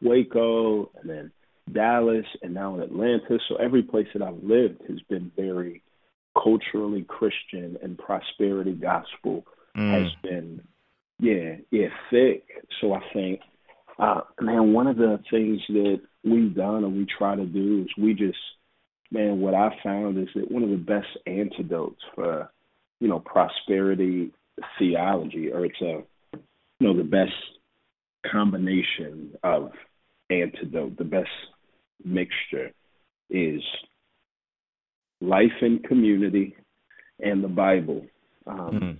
Waco, 0.00 0.90
and 1.00 1.08
then 1.10 1.32
Dallas, 1.72 2.26
and 2.42 2.54
now 2.54 2.74
in 2.74 2.80
Atlanta. 2.80 3.38
So 3.48 3.56
every 3.56 3.82
place 3.82 4.08
that 4.14 4.22
I've 4.22 4.42
lived 4.42 4.82
has 4.88 5.00
been 5.08 5.30
very 5.36 5.82
culturally 6.42 7.04
Christian, 7.06 7.76
and 7.82 7.98
prosperity 7.98 8.72
gospel 8.72 9.44
mm. 9.76 9.90
has 9.90 10.12
been 10.22 10.62
yeah, 11.20 11.56
yeah, 11.70 11.88
thick. 12.10 12.44
So 12.80 12.92
I 12.92 13.00
think, 13.12 13.40
uh, 13.98 14.20
man, 14.40 14.72
one 14.72 14.86
of 14.86 14.96
the 14.96 15.18
things 15.30 15.60
that 15.68 16.00
we've 16.24 16.54
done 16.54 16.84
and 16.84 16.96
we 16.96 17.06
try 17.06 17.34
to 17.34 17.44
do 17.44 17.82
is 17.82 18.02
we 18.02 18.14
just, 18.14 18.38
man, 19.10 19.40
what 19.40 19.54
I 19.54 19.70
found 19.82 20.18
is 20.18 20.28
that 20.34 20.50
one 20.50 20.62
of 20.62 20.70
the 20.70 20.76
best 20.76 21.08
antidotes 21.26 22.00
for, 22.14 22.50
you 23.00 23.08
know, 23.08 23.20
prosperity 23.20 24.32
theology, 24.78 25.50
or 25.52 25.64
it's 25.64 25.80
a, 25.80 26.02
you 26.34 26.86
know, 26.86 26.96
the 26.96 27.04
best 27.04 27.32
combination 28.30 29.34
of 29.42 29.70
antidote, 30.30 30.96
the 30.98 31.04
best 31.04 31.30
mixture 32.04 32.70
is 33.30 33.62
life 35.20 35.62
in 35.62 35.78
community 35.80 36.56
and 37.20 37.42
the 37.42 37.48
Bible. 37.48 38.06
Um, 38.46 38.58
mm-hmm. 38.58 38.92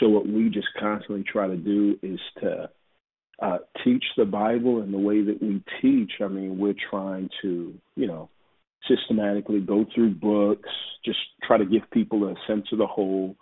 So 0.00 0.08
what 0.08 0.26
we 0.26 0.50
just 0.50 0.68
constantly 0.78 1.24
try 1.24 1.46
to 1.46 1.56
do 1.56 1.96
is 2.02 2.18
to 2.40 2.70
uh, 3.40 3.58
teach 3.84 4.04
the 4.16 4.24
Bible 4.24 4.82
and 4.82 4.92
the 4.92 4.98
way 4.98 5.22
that 5.22 5.40
we 5.40 5.62
teach. 5.80 6.12
I 6.20 6.28
mean, 6.28 6.58
we're 6.58 6.74
trying 6.90 7.30
to, 7.42 7.74
you 7.96 8.06
know, 8.06 8.28
systematically 8.88 9.60
go 9.60 9.84
through 9.94 10.14
books, 10.14 10.68
just 11.04 11.18
try 11.42 11.58
to 11.58 11.64
give 11.64 11.82
people 11.92 12.28
a 12.28 12.34
sense 12.46 12.66
of 12.72 12.78
the 12.78 12.86
whole. 12.86 13.36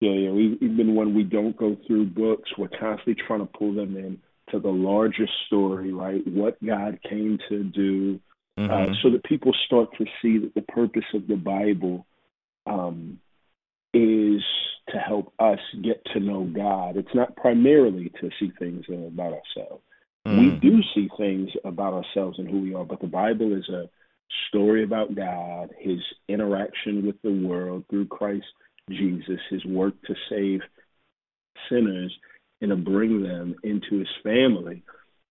You 0.00 0.30
know, 0.30 0.38
even 0.60 0.94
when 0.94 1.14
we 1.14 1.24
don't 1.24 1.56
go 1.56 1.76
through 1.86 2.06
books, 2.06 2.50
we're 2.56 2.68
constantly 2.68 3.16
trying 3.26 3.40
to 3.40 3.46
pull 3.46 3.74
them 3.74 3.96
in 3.96 4.18
to 4.50 4.60
the 4.60 4.68
larger 4.68 5.26
story, 5.46 5.92
right? 5.92 6.24
What 6.26 6.64
God 6.64 6.98
came 7.08 7.38
to 7.48 7.64
do, 7.64 8.20
uh, 8.56 8.60
mm-hmm. 8.60 8.92
uh, 8.92 8.94
so 9.02 9.10
that 9.10 9.24
people 9.24 9.52
start 9.66 9.88
to 9.98 10.04
see 10.22 10.38
that 10.38 10.54
the 10.54 10.62
purpose 10.62 11.04
of 11.14 11.26
the 11.26 11.36
Bible 11.36 12.06
um, 12.66 13.18
is 13.92 14.42
to 14.90 14.98
help 14.98 15.32
us 15.38 15.58
get 15.82 16.04
to 16.12 16.20
know 16.20 16.44
God. 16.44 16.96
It's 16.96 17.14
not 17.14 17.36
primarily 17.36 18.12
to 18.20 18.30
see 18.38 18.52
things 18.58 18.84
about 18.88 19.34
ourselves. 19.34 19.82
Mm. 20.26 20.38
We 20.38 20.70
do 20.70 20.80
see 20.94 21.08
things 21.16 21.50
about 21.64 21.94
ourselves 21.94 22.38
and 22.38 22.48
who 22.48 22.60
we 22.60 22.74
are, 22.74 22.84
but 22.84 23.00
the 23.00 23.06
Bible 23.06 23.56
is 23.56 23.68
a 23.68 23.88
story 24.48 24.84
about 24.84 25.14
God, 25.14 25.70
his 25.78 25.98
interaction 26.28 27.06
with 27.06 27.20
the 27.22 27.32
world 27.32 27.84
through 27.90 28.06
Christ 28.06 28.46
Jesus, 28.90 29.40
his 29.50 29.64
work 29.64 29.94
to 30.06 30.14
save 30.30 30.60
sinners 31.70 32.14
and 32.60 32.70
to 32.70 32.76
bring 32.76 33.22
them 33.22 33.54
into 33.62 33.98
his 33.98 34.08
family. 34.22 34.82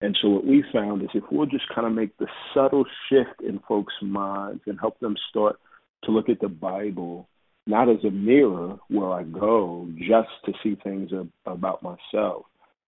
And 0.01 0.17
so 0.21 0.29
what 0.29 0.45
we 0.45 0.63
found 0.71 1.01
is 1.01 1.09
if 1.13 1.23
we'll 1.31 1.47
just 1.47 1.67
kind 1.73 1.87
of 1.87 1.93
make 1.93 2.15
the 2.17 2.27
subtle 2.53 2.85
shift 3.09 3.41
in 3.41 3.59
folks' 3.67 3.93
minds 4.01 4.61
and 4.67 4.79
help 4.79 4.99
them 4.99 5.15
start 5.29 5.59
to 6.03 6.11
look 6.11 6.29
at 6.29 6.39
the 6.39 6.49
Bible 6.49 7.27
not 7.67 7.89
as 7.89 8.03
a 8.05 8.11
mirror 8.11 8.77
where 8.87 9.11
I 9.11 9.23
go 9.23 9.87
just 9.97 10.29
to 10.45 10.53
see 10.63 10.77
things 10.83 11.11
about 11.45 11.83
myself, 11.83 12.45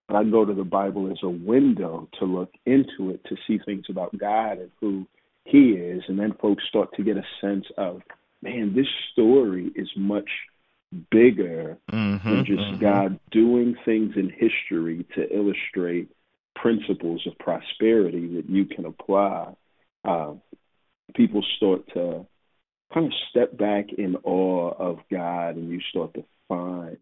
but 0.07 0.15
I 0.15 0.23
go 0.23 0.45
to 0.45 0.53
the 0.53 0.63
Bible 0.63 1.11
as 1.11 1.17
a 1.21 1.29
window 1.29 2.07
to 2.19 2.25
look 2.25 2.51
into 2.65 3.11
it 3.11 3.21
to 3.25 3.35
see 3.45 3.59
things 3.65 3.85
about 3.89 4.17
God 4.17 4.59
and 4.59 4.71
who 4.79 5.05
He 5.45 5.71
is. 5.71 6.03
And 6.07 6.19
then 6.19 6.33
folks 6.41 6.63
start 6.67 6.93
to 6.95 7.03
get 7.03 7.17
a 7.17 7.25
sense 7.41 7.65
of, 7.77 8.01
man, 8.41 8.73
this 8.75 8.87
story 9.11 9.71
is 9.75 9.89
much 9.95 10.29
bigger 11.11 11.77
mm-hmm, 11.91 12.29
than 12.29 12.45
just 12.45 12.59
mm-hmm. 12.59 12.81
God 12.81 13.19
doing 13.31 13.75
things 13.85 14.13
in 14.15 14.29
history 14.29 15.05
to 15.15 15.35
illustrate 15.35 16.09
principles 16.55 17.25
of 17.27 17.37
prosperity 17.37 18.35
that 18.35 18.49
you 18.49 18.65
can 18.65 18.85
apply. 18.85 19.53
Uh, 20.03 20.33
people 21.15 21.43
start 21.57 21.87
to 21.93 22.25
kind 22.93 23.05
of 23.05 23.13
step 23.29 23.57
back 23.57 23.93
in 23.97 24.15
awe 24.23 24.71
of 24.77 24.99
God 25.11 25.55
and 25.55 25.69
you 25.69 25.79
start 25.89 26.13
to 26.15 26.23
find 26.47 26.97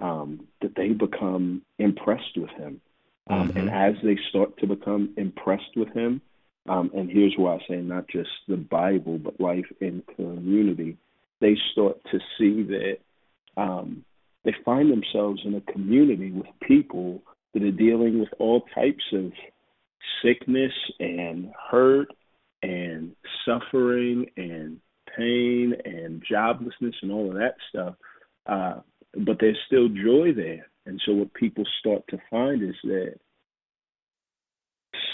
um, 0.00 0.46
that 0.60 0.74
they 0.76 0.88
become 0.88 1.62
impressed 1.78 2.36
with 2.36 2.50
Him. 2.50 2.80
Um, 3.28 3.48
mm-hmm. 3.48 3.58
And 3.58 3.70
as 3.70 3.94
they 4.02 4.18
start 4.28 4.58
to 4.58 4.66
become 4.66 5.14
impressed 5.16 5.76
with 5.76 5.92
Him, 5.92 6.20
um, 6.68 6.90
and 6.94 7.10
here's 7.10 7.34
why 7.36 7.54
I 7.54 7.58
say 7.68 7.76
not 7.76 8.08
just 8.08 8.30
the 8.48 8.56
Bible, 8.56 9.18
but 9.18 9.40
life 9.40 9.66
in 9.80 10.02
community, 10.16 10.96
they 11.40 11.56
start 11.72 11.96
to 12.12 12.18
see 12.38 12.62
that 12.64 12.98
um, 13.56 14.04
they 14.44 14.54
find 14.64 14.90
themselves 14.90 15.42
in 15.44 15.54
a 15.54 15.72
community 15.72 16.30
with 16.30 16.46
people 16.62 17.22
that 17.54 17.62
are 17.62 17.70
dealing 17.70 18.20
with 18.20 18.28
all 18.38 18.62
types 18.74 19.04
of 19.12 19.32
sickness 20.22 20.72
and 20.98 21.52
hurt 21.70 22.08
and 22.62 23.12
suffering 23.44 24.26
and 24.36 24.78
pain 25.16 25.74
and 25.84 26.22
joblessness 26.30 26.94
and 27.02 27.10
all 27.10 27.28
of 27.28 27.34
that 27.34 27.54
stuff. 27.68 27.94
Uh, 28.46 28.80
but 29.24 29.38
there's 29.40 29.58
still 29.66 29.88
joy 29.88 30.32
there. 30.34 30.66
And 30.86 31.00
so 31.04 31.12
what 31.12 31.34
people 31.34 31.64
start 31.80 32.02
to 32.08 32.18
find 32.30 32.62
is 32.62 32.76
that 32.84 33.14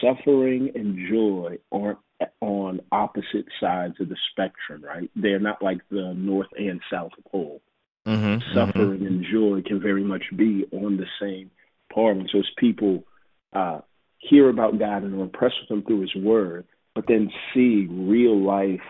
suffering 0.00 0.71
and 0.75 1.09
joy 1.11 1.59
aren't 1.73 1.99
on 2.41 2.81
opposite 2.93 3.47
sides 3.61 3.95
of 4.00 4.09
the 4.09 4.17
spectrum, 4.31 4.83
right? 4.83 5.11
They're 5.15 5.38
not 5.38 5.62
like 5.62 5.81
the 5.91 6.15
North 6.15 6.49
and 6.57 6.81
South 6.91 7.12
Pole. 7.31 7.61
Mm-hmm, 8.07 8.25
mm-hmm. 8.25 8.55
suffering 8.55 9.00
mm-hmm. 9.00 9.07
and 9.07 9.26
joy 9.33 9.62
can 9.67 9.81
very 9.81 10.05
much 10.05 10.23
be 10.37 10.65
on 10.71 10.97
the 10.97 11.07
same 11.21 11.50
par. 11.93 12.12
And 12.12 12.29
so 12.31 12.38
as 12.38 12.47
people 12.57 13.05
uh, 13.53 13.81
hear 14.19 14.49
about 14.49 14.79
God 14.79 15.03
and 15.03 15.15
are 15.15 15.25
impressed 15.25 15.57
with 15.62 15.76
Him 15.76 15.85
through 15.85 16.03
His 16.03 16.15
Word, 16.15 16.67
but 16.95 17.07
then 17.09 17.31
see 17.53 17.87
real 17.91 18.41
life 18.41 18.81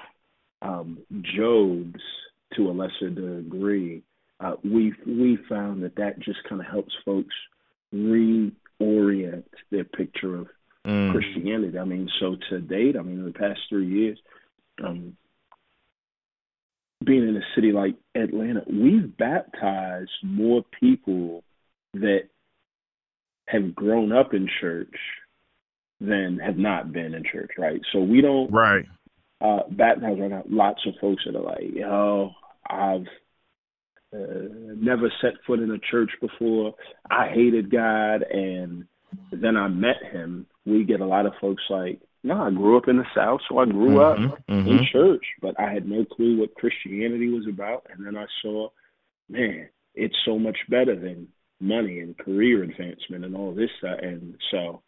um, 0.62 0.98
Jobs 1.22 2.00
to 2.54 2.68
a 2.68 2.72
lesser 2.72 3.10
degree, 3.10 4.02
uh, 4.40 4.54
we 4.62 4.92
we 5.06 5.38
found 5.48 5.82
that 5.82 5.96
that 5.96 6.18
just 6.18 6.38
kind 6.48 6.60
of 6.60 6.66
helps 6.66 6.92
folks 7.04 7.34
reorient 7.94 9.44
their 9.70 9.84
picture 9.84 10.36
of 10.36 10.48
mm. 10.86 11.12
Christianity. 11.12 11.78
I 11.78 11.84
mean, 11.84 12.08
so 12.20 12.36
to 12.50 12.60
date, 12.60 12.96
I 12.98 13.02
mean, 13.02 13.18
in 13.18 13.24
the 13.26 13.32
past 13.32 13.60
three 13.68 13.88
years, 13.88 14.18
um, 14.84 15.16
being 17.04 17.28
in 17.28 17.36
a 17.36 17.54
city 17.54 17.72
like 17.72 17.96
Atlanta, 18.14 18.62
we've 18.68 19.16
baptized 19.16 20.10
more 20.22 20.64
people 20.80 21.44
that 21.94 22.28
have 23.48 23.74
grown 23.74 24.12
up 24.12 24.34
in 24.34 24.48
church 24.60 24.94
than 26.00 26.38
have 26.44 26.56
not 26.56 26.92
been 26.92 27.14
in 27.14 27.22
church, 27.30 27.52
right? 27.58 27.80
So 27.92 28.00
we 28.00 28.20
don't 28.20 28.52
right 28.52 28.84
uh 29.40 29.60
baptize 29.70 30.18
right 30.18 30.30
now. 30.30 30.42
Lots 30.48 30.80
of 30.86 30.94
folks 31.00 31.22
that 31.26 31.36
are 31.36 31.42
like, 31.42 31.64
yo, 31.74 32.32
I've 32.68 33.06
uh, 34.14 34.48
never 34.76 35.12
set 35.20 35.32
foot 35.46 35.60
in 35.60 35.70
a 35.70 35.78
church 35.90 36.10
before. 36.20 36.74
I 37.10 37.28
hated 37.28 37.70
God, 37.70 38.22
and 38.22 38.84
then 39.32 39.56
I 39.56 39.68
met 39.68 39.96
Him. 40.12 40.46
We 40.66 40.85
get 40.85 41.00
a 41.00 41.06
lot 41.06 41.26
of 41.26 41.32
folks 41.40 41.62
like, 41.70 42.00
no, 42.23 42.42
I 42.42 42.50
grew 42.50 42.76
up 42.76 42.88
in 42.88 42.96
the 42.96 43.06
South, 43.14 43.40
so 43.49 43.58
I 43.58 43.66
grew 43.66 43.96
mm-hmm, 43.96 44.32
up 44.32 44.38
mm-hmm. 44.49 44.68
in 44.68 44.87
church, 44.92 45.25
but 45.40 45.58
I 45.61 45.73
had 45.73 45.88
no 45.88 46.04
clue 46.04 46.40
what 46.40 46.54
Christianity 46.56 47.28
was 47.28 47.46
about. 47.49 47.87
And 47.88 48.04
then 48.04 48.16
I 48.16 48.26
saw, 48.42 48.68
man, 49.28 49.68
it's 49.94 50.16
so 50.25 50.38
much 50.38 50.58
better 50.68 50.96
than 50.96 51.28
money 51.61 52.00
and 52.00 52.18
career 52.18 52.64
advancement 52.64 53.25
and 53.25 53.37
all 53.37 53.54
this 53.54 53.70
stuff. 53.78 53.99
And 54.02 54.37
so, 54.50 54.82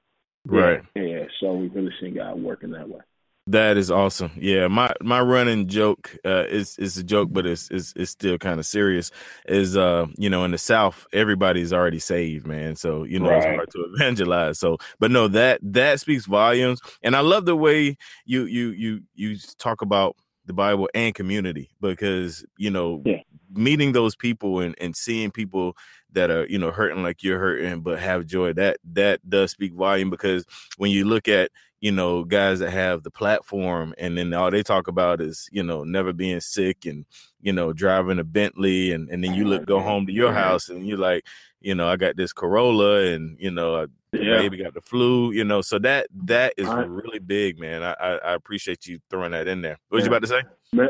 right, 0.47 0.83
yeah, 0.97 1.03
yeah 1.03 1.25
so 1.41 1.55
we've 1.55 1.75
really 1.75 1.95
seen 2.01 2.17
God 2.17 2.41
working 2.41 2.73
that 2.73 2.89
way. 2.89 3.01
That 3.49 3.79
is 3.79 3.91
awesome. 3.91 4.33
Yeah, 4.37 4.69
my 4.69 4.93
my 5.01 5.23
running 5.23 5.69
joke 5.69 6.15
uh, 6.23 6.45
is 6.49 6.79
is 6.79 6.99
a 6.99 7.03
joke, 7.03 7.31
but 7.33 7.47
it's 7.47 7.71
it's, 7.71 7.95
it's 7.97 8.11
still 8.11 8.37
kind 8.37 8.61
of 8.61 8.67
serious. 8.67 9.11
Is 9.47 9.75
uh 9.75 10.07
you 10.19 10.29
know 10.29 10.45
in 10.45 10.51
the 10.51 10.59
South 10.59 11.07
everybody's 11.15 11.73
already 11.73 11.99
saved, 11.99 12.47
man. 12.47 12.77
So 12.77 13.05
you 13.05 13.19
know 13.19 13.31
right. 13.31 13.39
it's 13.39 13.47
hard 13.47 13.71
to 13.71 13.87
evangelize. 13.95 14.59
So, 14.59 14.77
but 14.99 15.11
no, 15.11 15.29
that 15.29 15.61
that 15.63 15.99
speaks 15.99 16.27
volumes, 16.27 16.83
and 17.03 17.17
I 17.17 17.21
love 17.21 17.47
the 17.47 17.57
way 17.57 17.97
you 18.27 18.45
you 18.45 18.69
you 18.69 19.01
you 19.15 19.39
talk 19.59 19.81
about 19.81 20.17
the 20.45 20.53
Bible 20.53 20.91
and 20.93 21.15
community 21.15 21.71
because 21.81 22.45
you 22.59 22.71
know 22.71 23.03
yeah. 23.07 23.23
meeting 23.51 23.93
those 23.93 24.15
people 24.15 24.61
and 24.61 24.75
and 24.79 24.95
seeing 24.95 25.31
people 25.31 25.75
that 26.13 26.31
are 26.31 26.47
you 26.47 26.59
know 26.59 26.71
hurting 26.71 27.03
like 27.03 27.23
you're 27.23 27.39
hurting 27.39 27.81
but 27.81 27.99
have 27.99 28.27
joy 28.27 28.53
that 28.53 28.79
that 28.85 29.27
does 29.29 29.51
speak 29.53 29.73
volume 29.73 30.11
because 30.11 30.45
when 30.77 30.91
you 30.91 31.07
look 31.07 31.29
at 31.29 31.51
you 31.81 31.93
know, 31.93 32.25
guys 32.25 32.59
that 32.59 32.71
have 32.71 33.03
the 33.03 33.11
platform 33.11 33.95
and 33.99 34.19
then 34.19 34.35
all 34.35 34.51
they 34.51 34.63
talk 34.63 34.89
about 34.89 35.21
is, 35.21 35.49
you 35.53 35.63
know, 35.63 35.85
never 35.85 36.13
being 36.13 36.41
sick 36.41 36.85
and, 36.87 37.05
you 37.41 37.53
know, 37.53 37.73
driving 37.73 38.19
a 38.19 38.25
Bentley 38.25 38.93
and, 38.93 39.09
and 39.09 39.23
then 39.23 39.35
you 39.35 39.45
look 39.45 39.67
go 39.67 39.81
home 39.81 40.07
to 40.07 40.13
your 40.13 40.33
house 40.33 40.69
and 40.69 40.87
you're 40.87 40.99
like, 40.99 41.25
you 41.61 41.75
know, 41.75 41.89
I 41.89 41.97
got 41.97 42.17
this 42.17 42.33
Corolla 42.33 43.05
and, 43.07 43.37
you 43.39 43.51
know, 43.51 43.87
yeah. 44.13 44.39
baby 44.39 44.57
got 44.57 44.75
the 44.75 44.81
flu, 44.81 45.33
you 45.33 45.45
know, 45.45 45.61
so 45.61 45.79
that 45.81 46.09
that 46.25 46.55
is 46.57 46.67
right. 46.67 46.89
really 46.89 47.21
big, 47.21 47.61
man. 47.61 47.83
I, 47.83 47.93
I, 47.93 48.11
I 48.17 48.35
appreciate 48.35 48.87
you 48.87 48.99
throwing 49.09 49.33
that 49.33 49.47
in 49.47 49.63
there. 49.63 49.79
What 49.89 49.99
yeah. 49.99 50.05
you 50.05 50.11
about 50.11 50.23
to 50.23 50.29
say? 50.29 50.43
Yeah. 50.73 50.87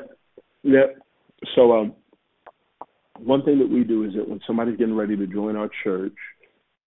yeah. 0.63 0.87
So 1.55 1.73
um 1.73 1.95
one 3.19 3.43
thing 3.45 3.59
that 3.59 3.69
we 3.69 3.85
do 3.85 4.05
is 4.05 4.15
that 4.15 4.29
when 4.29 4.41
somebody's 4.47 4.77
getting 4.77 4.97
ready 4.97 5.17
to 5.17 5.27
join 5.27 5.57
our 5.57 5.69
church, 5.83 6.15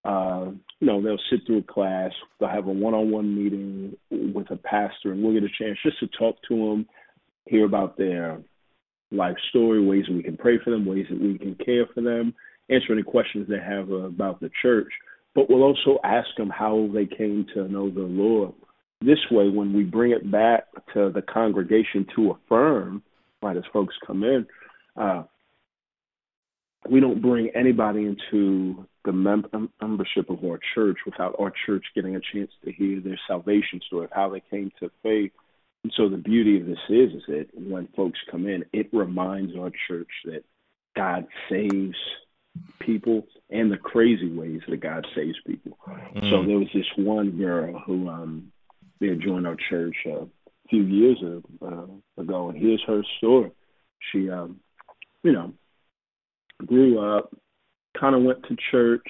uh, 0.06 0.52
you 0.82 0.88
know, 0.88 1.02
they'll 1.02 1.18
sit 1.30 1.46
through 1.46 1.60
a 1.60 1.74
class, 1.74 2.12
they'll 2.40 2.50
have 2.50 2.68
a 2.68 2.72
one-on-one 2.72 3.36
meeting 3.36 3.96
with 4.34 4.50
a 4.50 4.58
pastor, 4.58 5.12
and 5.12 5.24
we'll 5.24 5.34
get 5.34 5.44
a 5.44 5.64
chance 5.64 5.78
just 5.84 6.00
to 6.00 6.08
talk 6.08 6.36
to 6.48 6.56
them, 6.56 6.88
hear 7.46 7.66
about 7.66 7.98
their 7.98 8.42
life 9.12 9.38
story, 9.50 9.86
ways 9.86 10.06
that 10.08 10.16
we 10.16 10.24
can 10.24 10.36
pray 10.36 10.58
for 10.64 10.72
them, 10.72 10.86
ways 10.86 11.06
that 11.12 11.22
we 11.22 11.38
can 11.38 11.56
care 11.64 11.86
for 11.94 12.02
them, 12.02 12.34
answer 12.72 12.94
any 12.94 13.04
questions 13.04 13.48
they 13.48 13.60
have 13.60 13.92
about 13.92 14.40
the 14.40 14.50
church. 14.64 14.92
But 15.36 15.50
we'll 15.50 15.64
also 15.64 16.00
ask 16.04 16.28
them 16.36 16.50
how 16.50 16.90
they 16.92 17.06
came 17.06 17.46
to 17.54 17.68
know 17.68 17.92
the 17.92 18.02
Lord. 18.02 18.54
This 19.02 19.20
way, 19.30 19.50
when 19.50 19.74
we 19.74 19.84
bring 19.84 20.12
it 20.12 20.32
back 20.32 20.66
to 20.94 21.12
the 21.14 21.22
congregation 21.22 22.08
to 22.16 22.32
affirm, 22.32 23.04
right, 23.44 23.56
as 23.56 23.64
folks 23.72 23.96
come 24.06 24.24
in, 24.24 24.48
uh, 24.96 25.24
we 26.90 27.00
don't 27.00 27.22
bring 27.22 27.52
anybody 27.56 28.06
into 28.06 28.88
the 29.06 29.12
mem- 29.12 29.72
membership 29.82 30.30
of 30.30 30.44
our 30.44 30.60
church 30.76 30.98
without 31.06 31.36
our 31.40 31.52
church 31.66 31.86
getting 31.96 32.16
a 32.16 32.22
chance 32.34 32.52
to 32.64 32.72
hear 32.72 33.00
their 33.00 33.20
salvation 33.28 33.82
story 33.86 34.06
of 34.06 34.12
how 34.12 34.30
they 34.30 34.42
came 34.50 34.72
to 34.80 34.92
faith. 35.04 35.32
And 35.84 35.94
so 35.96 36.10
the 36.10 36.18
beauty 36.18 36.60
of 36.60 36.68
this 36.68 36.78
is, 36.90 37.14
is 37.14 37.24
that 37.28 37.48
when 37.56 37.88
folks 37.96 38.20
come 38.30 38.48
in, 38.48 38.66
it 38.72 38.90
reminds 38.94 39.56
our 39.56 39.72
church 39.88 40.10
that 40.26 40.44
God 40.96 41.26
saves 41.50 41.98
people 42.80 43.26
and 43.50 43.72
the 43.72 43.78
crazy 43.78 44.32
ways 44.32 44.62
that 44.68 44.82
God 44.82 45.08
saves 45.16 45.38
people. 45.48 45.78
Mm. 46.16 46.30
So 46.30 46.46
there 46.46 46.60
was 46.60 46.68
this 46.74 46.86
one 46.98 47.32
girl 47.38 47.80
who 47.80 48.10
um 48.10 48.52
they 49.00 49.08
had 49.08 49.22
joined 49.22 49.48
our 49.48 49.58
church 49.70 49.96
a 50.06 50.28
few 50.70 50.84
years 50.84 51.18
uh, 51.24 52.22
ago, 52.22 52.50
and 52.50 52.58
here's 52.58 52.84
her 52.86 53.02
story. 53.18 53.52
She, 54.12 54.30
um, 54.30 54.60
you 55.24 55.32
know, 55.32 55.54
grew 56.66 57.00
up, 57.00 57.36
kind 58.00 58.16
of 58.16 58.24
went 58.24 58.44
to 58.44 58.56
church, 58.72 59.08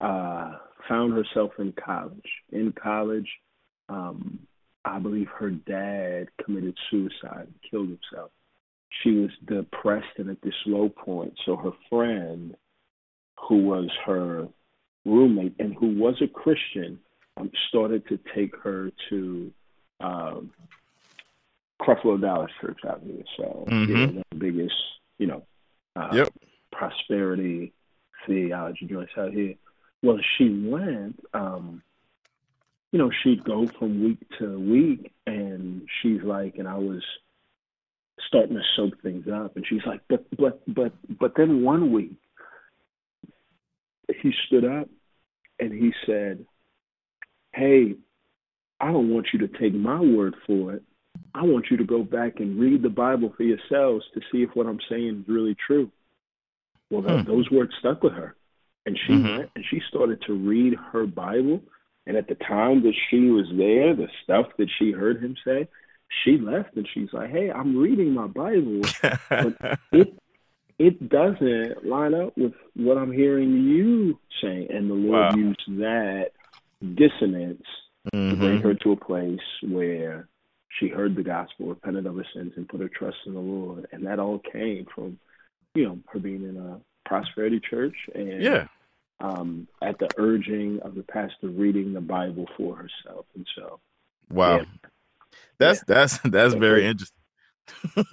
uh, 0.00 0.52
found 0.88 1.14
herself 1.14 1.52
in 1.58 1.72
college. 1.72 2.28
In 2.52 2.72
college, 2.72 3.28
um, 3.88 4.40
I 4.84 4.98
believe 4.98 5.28
her 5.38 5.50
dad 5.50 6.28
committed 6.44 6.76
suicide 6.90 7.46
and 7.46 7.54
killed 7.70 7.88
himself. 7.88 8.30
She 9.02 9.12
was 9.12 9.30
depressed 9.46 10.18
and 10.18 10.30
at 10.30 10.40
this 10.42 10.54
low 10.66 10.88
point. 10.88 11.34
So 11.44 11.56
her 11.56 11.72
friend, 11.90 12.54
who 13.48 13.64
was 13.64 13.90
her 14.06 14.48
roommate 15.04 15.56
and 15.58 15.74
who 15.74 15.98
was 15.98 16.20
a 16.22 16.28
Christian, 16.28 17.00
um, 17.36 17.50
started 17.68 18.06
to 18.08 18.18
take 18.34 18.54
her 18.62 18.92
to 19.10 19.52
um, 20.00 20.52
Creflo 21.80 22.20
Dollar 22.20 22.48
Church 22.60 22.80
out 22.88 23.02
here. 23.04 23.24
So 23.36 23.66
mm-hmm. 23.68 24.18
the 24.18 24.36
biggest, 24.36 24.76
you 25.18 25.26
know, 25.26 25.42
uh, 25.96 26.10
yep 26.12 26.28
prosperity 26.74 27.72
theology 28.26 28.86
joints 28.86 29.12
out 29.16 29.32
here. 29.32 29.54
Well, 30.02 30.18
she 30.36 30.66
went, 30.66 31.18
um, 31.32 31.82
you 32.92 32.98
know, 32.98 33.10
she'd 33.22 33.44
go 33.44 33.68
from 33.78 34.04
week 34.04 34.18
to 34.38 34.58
week, 34.58 35.12
and 35.26 35.82
she's 36.02 36.22
like, 36.22 36.56
and 36.58 36.68
I 36.68 36.76
was 36.76 37.02
starting 38.28 38.56
to 38.56 38.62
soak 38.76 39.00
things 39.02 39.26
up, 39.32 39.56
and 39.56 39.66
she's 39.66 39.84
like, 39.86 40.00
but, 40.08 40.24
but, 40.36 40.62
but, 40.72 40.92
but 41.18 41.32
then 41.36 41.62
one 41.62 41.92
week, 41.92 42.12
he 44.22 44.32
stood 44.46 44.64
up 44.64 44.88
and 45.60 45.72
he 45.72 45.92
said, 46.06 46.44
"Hey, 47.52 47.94
I 48.80 48.92
don't 48.92 49.10
want 49.10 49.28
you 49.32 49.38
to 49.40 49.48
take 49.58 49.74
my 49.74 50.00
word 50.00 50.34
for 50.46 50.74
it. 50.74 50.82
I 51.34 51.42
want 51.42 51.66
you 51.70 51.76
to 51.76 51.84
go 51.84 52.02
back 52.02 52.40
and 52.40 52.58
read 52.58 52.82
the 52.82 52.88
Bible 52.88 53.32
for 53.36 53.44
yourselves 53.44 54.04
to 54.14 54.20
see 54.30 54.42
if 54.42 54.50
what 54.54 54.66
I'm 54.66 54.80
saying 54.88 55.22
is 55.22 55.28
really 55.28 55.56
true." 55.66 55.90
Well, 56.90 57.02
that, 57.02 57.20
hmm. 57.20 57.30
those 57.30 57.50
words 57.50 57.72
stuck 57.78 58.02
with 58.02 58.12
her, 58.12 58.34
and 58.86 58.98
she 59.06 59.14
mm-hmm. 59.14 59.36
went 59.38 59.50
and 59.54 59.64
she 59.68 59.80
started 59.88 60.22
to 60.26 60.34
read 60.34 60.74
her 60.92 61.06
Bible. 61.06 61.60
And 62.06 62.18
at 62.18 62.28
the 62.28 62.34
time 62.34 62.82
that 62.82 62.92
she 63.08 63.30
was 63.30 63.46
there, 63.56 63.94
the 63.94 64.08
stuff 64.22 64.46
that 64.58 64.68
she 64.78 64.92
heard 64.92 65.22
him 65.22 65.36
say, 65.42 65.68
she 66.22 66.38
left 66.38 66.76
and 66.76 66.86
she's 66.92 67.08
like, 67.12 67.30
"Hey, 67.30 67.50
I'm 67.50 67.76
reading 67.76 68.12
my 68.12 68.26
Bible, 68.26 68.82
but 69.02 69.78
it 69.92 70.14
it 70.78 71.08
doesn't 71.08 71.86
line 71.86 72.14
up 72.14 72.36
with 72.36 72.52
what 72.74 72.98
I'm 72.98 73.12
hearing 73.12 73.52
you 73.64 74.18
saying." 74.42 74.68
And 74.70 74.90
the 74.90 74.94
Lord 74.94 75.34
wow. 75.34 75.36
used 75.36 75.62
that 75.80 76.32
dissonance 76.94 77.64
mm-hmm. 78.12 78.30
to 78.30 78.36
bring 78.36 78.60
her 78.60 78.74
to 78.74 78.92
a 78.92 78.96
place 78.96 79.40
where 79.62 80.28
she 80.78 80.88
heard 80.88 81.14
the 81.14 81.22
gospel, 81.22 81.68
repented 81.68 82.06
of 82.06 82.16
her 82.16 82.26
sins, 82.34 82.52
and 82.56 82.68
put 82.68 82.80
her 82.80 82.88
trust 82.88 83.18
in 83.26 83.34
the 83.34 83.40
Lord. 83.40 83.86
And 83.92 84.06
that 84.06 84.18
all 84.18 84.40
came 84.40 84.86
from, 84.94 85.18
you 85.74 85.84
know, 85.84 85.98
her 86.12 86.18
being 86.18 86.42
in 86.42 86.56
a 86.56 86.80
prosperity 87.08 87.60
church 87.60 87.96
and 88.14 88.42
yeah. 88.42 88.66
um, 89.20 89.68
at 89.82 89.98
the 89.98 90.08
urging 90.16 90.80
of 90.82 90.94
the 90.94 91.02
pastor 91.02 91.48
reading 91.48 91.92
the 91.92 92.00
Bible 92.00 92.46
for 92.56 92.76
herself. 92.76 93.26
And 93.34 93.46
so, 93.56 93.80
wow, 94.30 94.58
yeah. 94.58 94.64
that's 95.58 95.82
yeah. 95.88 95.94
that's 95.94 96.18
that's 96.24 96.54
very 96.54 96.86
interesting. 96.86 97.18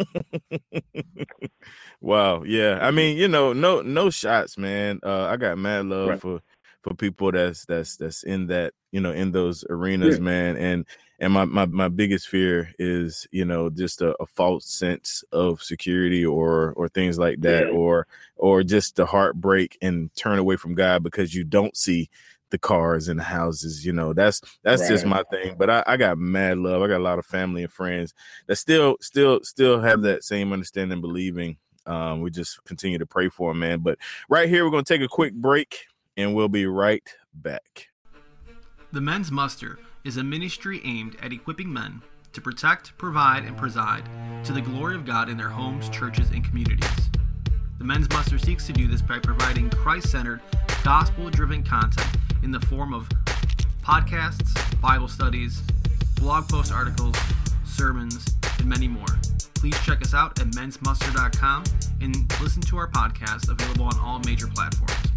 wow, 2.01 2.43
yeah. 2.43 2.79
I 2.81 2.91
mean, 2.91 3.17
you 3.17 3.27
know, 3.27 3.53
no 3.53 3.81
no 3.81 4.09
shots, 4.09 4.57
man. 4.57 4.99
Uh, 5.03 5.25
I 5.25 5.37
got 5.37 5.57
mad 5.57 5.85
love 5.85 6.09
right. 6.09 6.21
for 6.21 6.41
for 6.81 6.93
people 6.95 7.31
that's 7.31 7.65
that's 7.65 7.97
that's 7.97 8.23
in 8.23 8.47
that 8.47 8.73
you 8.91 8.99
know 8.99 9.11
in 9.11 9.31
those 9.31 9.63
arenas 9.69 10.17
yeah. 10.17 10.23
man 10.23 10.57
and 10.57 10.85
and 11.19 11.31
my, 11.31 11.45
my 11.45 11.65
my 11.65 11.87
biggest 11.87 12.27
fear 12.27 12.73
is 12.79 13.27
you 13.31 13.45
know 13.45 13.69
just 13.69 14.01
a, 14.01 14.15
a 14.19 14.25
false 14.25 14.65
sense 14.65 15.23
of 15.31 15.61
security 15.61 16.25
or 16.25 16.73
or 16.73 16.89
things 16.89 17.17
like 17.19 17.39
that 17.41 17.67
yeah. 17.67 17.71
or 17.71 18.07
or 18.35 18.63
just 18.63 18.95
the 18.95 19.05
heartbreak 19.05 19.77
and 19.81 20.13
turn 20.15 20.39
away 20.39 20.55
from 20.55 20.73
god 20.75 21.03
because 21.03 21.33
you 21.33 21.43
don't 21.43 21.77
see 21.77 22.09
the 22.49 22.57
cars 22.57 23.07
and 23.07 23.19
the 23.19 23.23
houses 23.23 23.85
you 23.85 23.93
know 23.93 24.11
that's 24.11 24.41
that's 24.63 24.81
right. 24.81 24.89
just 24.89 25.05
my 25.05 25.23
thing 25.31 25.55
but 25.57 25.69
I, 25.69 25.83
I 25.87 25.97
got 25.97 26.17
mad 26.17 26.57
love 26.57 26.81
i 26.81 26.87
got 26.87 26.97
a 26.97 27.03
lot 27.03 27.19
of 27.19 27.25
family 27.25 27.63
and 27.63 27.71
friends 27.71 28.13
that 28.47 28.57
still 28.57 28.97
still 28.99 29.39
still 29.43 29.79
have 29.79 30.01
that 30.01 30.23
same 30.23 30.51
understanding 30.51 30.99
believing 30.99 31.57
um, 31.85 32.21
we 32.21 32.29
just 32.29 32.63
continue 32.63 32.99
to 32.99 33.07
pray 33.07 33.29
for 33.29 33.49
them, 33.49 33.59
man. 33.59 33.79
But 33.79 33.97
right 34.29 34.47
here, 34.47 34.63
we're 34.63 34.71
going 34.71 34.83
to 34.83 34.93
take 34.93 35.01
a 35.01 35.07
quick 35.07 35.33
break 35.33 35.87
and 36.21 36.35
we'll 36.35 36.49
be 36.49 36.65
right 36.65 37.07
back. 37.33 37.87
The 38.91 39.01
Men's 39.01 39.31
Muster 39.31 39.79
is 40.03 40.17
a 40.17 40.23
ministry 40.23 40.81
aimed 40.83 41.15
at 41.21 41.33
equipping 41.33 41.71
men 41.71 42.01
to 42.33 42.41
protect, 42.41 42.97
provide, 42.97 43.43
and 43.43 43.57
preside 43.57 44.03
to 44.45 44.53
the 44.53 44.61
glory 44.61 44.95
of 44.95 45.05
God 45.05 45.29
in 45.29 45.37
their 45.37 45.49
homes, 45.49 45.89
churches, 45.89 46.29
and 46.31 46.43
communities. 46.43 47.09
The 47.77 47.83
Men's 47.83 48.09
Muster 48.11 48.37
seeks 48.37 48.67
to 48.67 48.73
do 48.73 48.87
this 48.87 49.01
by 49.01 49.19
providing 49.19 49.69
Christ 49.69 50.11
centered, 50.11 50.41
gospel 50.83 51.29
driven 51.29 51.63
content 51.63 52.07
in 52.43 52.51
the 52.51 52.59
form 52.59 52.93
of 52.93 53.09
podcasts, 53.81 54.79
Bible 54.79 55.07
studies, 55.07 55.61
blog 56.15 56.47
post 56.47 56.71
articles, 56.71 57.15
sermons, 57.65 58.37
and 58.59 58.67
many 58.67 58.87
more. 58.87 59.05
Please 59.55 59.79
check 59.83 60.01
us 60.01 60.13
out 60.13 60.39
at 60.39 60.47
mensmuster.com 60.47 61.63
and 62.01 62.15
listen 62.41 62.61
to 62.63 62.77
our 62.77 62.87
podcast 62.87 63.49
available 63.49 63.85
on 63.85 63.97
all 63.99 64.19
major 64.19 64.47
platforms. 64.47 65.10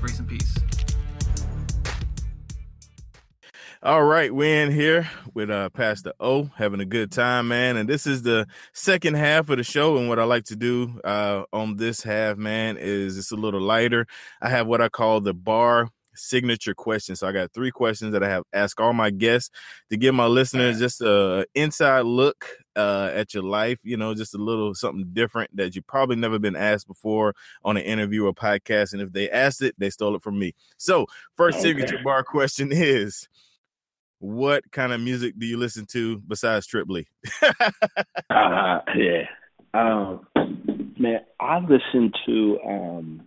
Grace 0.00 0.18
and 0.18 0.28
peace. 0.28 0.54
All 3.82 4.04
right, 4.04 4.34
we're 4.34 4.62
in 4.62 4.72
here 4.72 5.10
with 5.34 5.50
uh, 5.50 5.68
Pastor 5.70 6.14
O, 6.18 6.50
having 6.56 6.80
a 6.80 6.86
good 6.86 7.12
time, 7.12 7.48
man. 7.48 7.76
And 7.76 7.86
this 7.86 8.06
is 8.06 8.22
the 8.22 8.46
second 8.72 9.14
half 9.14 9.50
of 9.50 9.58
the 9.58 9.62
show. 9.62 9.98
And 9.98 10.08
what 10.08 10.18
I 10.18 10.24
like 10.24 10.44
to 10.44 10.56
do 10.56 11.00
uh, 11.04 11.44
on 11.52 11.76
this 11.76 12.02
half, 12.02 12.38
man, 12.38 12.78
is 12.78 13.18
it's 13.18 13.30
a 13.30 13.36
little 13.36 13.60
lighter. 13.60 14.06
I 14.40 14.48
have 14.48 14.66
what 14.66 14.80
I 14.80 14.88
call 14.88 15.20
the 15.20 15.34
bar 15.34 15.90
signature 16.20 16.74
question. 16.74 17.16
So 17.16 17.26
I 17.26 17.32
got 17.32 17.52
three 17.52 17.70
questions 17.70 18.12
that 18.12 18.22
I 18.22 18.28
have 18.28 18.44
asked 18.52 18.80
all 18.80 18.92
my 18.92 19.10
guests 19.10 19.50
to 19.90 19.96
give 19.96 20.14
my 20.14 20.26
listeners 20.26 20.78
just 20.78 21.00
a 21.00 21.46
inside 21.54 22.02
look 22.02 22.46
uh, 22.76 23.10
at 23.12 23.34
your 23.34 23.42
life. 23.42 23.80
You 23.82 23.96
know, 23.96 24.14
just 24.14 24.34
a 24.34 24.38
little 24.38 24.74
something 24.74 25.10
different 25.12 25.56
that 25.56 25.74
you 25.74 25.82
probably 25.82 26.16
never 26.16 26.38
been 26.38 26.56
asked 26.56 26.86
before 26.86 27.34
on 27.64 27.76
an 27.76 27.82
interview 27.82 28.26
or 28.26 28.34
podcast. 28.34 28.92
And 28.92 29.02
if 29.02 29.12
they 29.12 29.30
asked 29.30 29.62
it, 29.62 29.74
they 29.78 29.90
stole 29.90 30.14
it 30.14 30.22
from 30.22 30.38
me. 30.38 30.54
So 30.76 31.06
first 31.34 31.58
okay. 31.58 31.68
signature 31.68 31.98
bar 32.04 32.22
question 32.22 32.70
is. 32.72 33.28
What 34.22 34.70
kind 34.70 34.92
of 34.92 35.00
music 35.00 35.38
do 35.38 35.46
you 35.46 35.56
listen 35.56 35.86
to 35.92 36.18
besides 36.18 36.66
Trip 36.66 36.86
Lee? 36.90 37.08
uh, 37.42 38.80
yeah, 38.94 39.22
um, 39.72 40.26
man, 40.98 41.20
I 41.40 41.58
listen 41.60 42.12
to 42.26 42.58
um, 42.62 43.22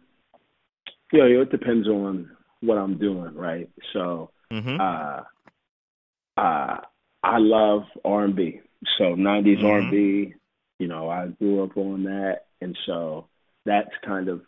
you 1.13 1.19
know, 1.19 1.41
it 1.41 1.51
depends 1.51 1.87
on 1.87 2.29
what 2.63 2.77
I'm 2.77 2.97
doing, 2.97 3.35
right? 3.35 3.69
So 3.93 4.31
mm-hmm. 4.51 4.79
uh 4.79 6.41
uh 6.41 6.77
I 7.23 7.37
love 7.37 7.83
R 8.03 8.25
and 8.25 8.35
B. 8.35 8.61
So 8.97 9.15
nineties 9.15 9.59
mm-hmm. 9.59 9.67
R 9.67 9.77
and 9.79 9.91
B, 9.91 10.33
you 10.79 10.87
know, 10.87 11.09
I 11.09 11.27
grew 11.27 11.63
up 11.63 11.77
on 11.77 12.03
that 12.03 12.45
and 12.61 12.77
so 12.85 13.27
that's 13.65 13.91
kind 14.05 14.29
of 14.29 14.41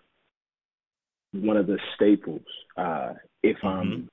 one 1.32 1.58
of 1.58 1.68
the 1.68 1.80
staples. 1.96 2.46
Uh 2.78 3.14
if 3.44 3.58
mm-hmm. 3.58 3.68
I'm 3.68 4.10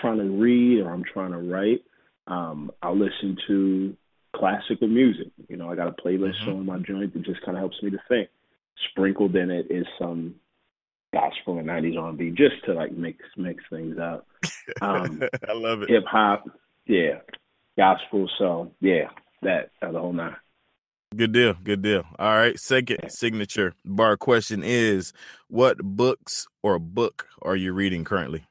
trying 0.00 0.18
to 0.18 0.24
read 0.24 0.80
or 0.80 0.90
I'm 0.90 1.04
trying 1.04 1.32
to 1.32 1.38
write, 1.38 1.82
um, 2.26 2.70
I'll 2.82 2.98
listen 2.98 3.36
to 3.48 3.96
classical 4.34 4.88
music. 4.88 5.28
You 5.48 5.56
know, 5.56 5.70
I 5.70 5.76
got 5.76 5.88
a 5.88 5.92
playlist 5.92 6.40
mm-hmm. 6.42 6.50
on 6.50 6.66
my 6.66 6.78
joint 6.78 7.12
that 7.14 7.24
just 7.24 7.40
kind 7.42 7.56
of 7.56 7.60
helps 7.60 7.82
me 7.82 7.90
to 7.90 7.98
think. 8.08 8.28
Sprinkled 8.90 9.36
in 9.36 9.50
it 9.50 9.66
is 9.70 9.86
some 9.98 10.34
gospel 11.14 11.58
and 11.58 11.66
nineties 11.66 11.96
R 11.96 12.08
and 12.08 12.18
B 12.18 12.30
just 12.30 12.64
to 12.66 12.74
like 12.74 12.92
mix 12.92 13.18
mix 13.36 13.62
things 13.70 13.98
up. 13.98 14.26
Um, 14.80 15.22
I 15.46 15.52
love 15.52 15.82
it. 15.82 15.90
Hip 15.90 16.04
hop, 16.10 16.48
yeah, 16.86 17.20
gospel. 17.76 18.28
So 18.38 18.72
yeah, 18.80 19.08
that 19.42 19.70
the 19.80 19.98
whole 19.98 20.12
nine. 20.12 20.36
Good 21.16 21.32
deal. 21.32 21.54
Good 21.62 21.82
deal. 21.82 22.04
All 22.18 22.36
right. 22.36 22.58
Second 22.58 22.98
signature 23.08 23.74
bar 23.84 24.16
question 24.16 24.62
is 24.64 25.12
what 25.48 25.78
books 25.78 26.46
or 26.62 26.78
book 26.78 27.28
are 27.42 27.54
you 27.54 27.72
reading 27.72 28.04
currently? 28.04 28.44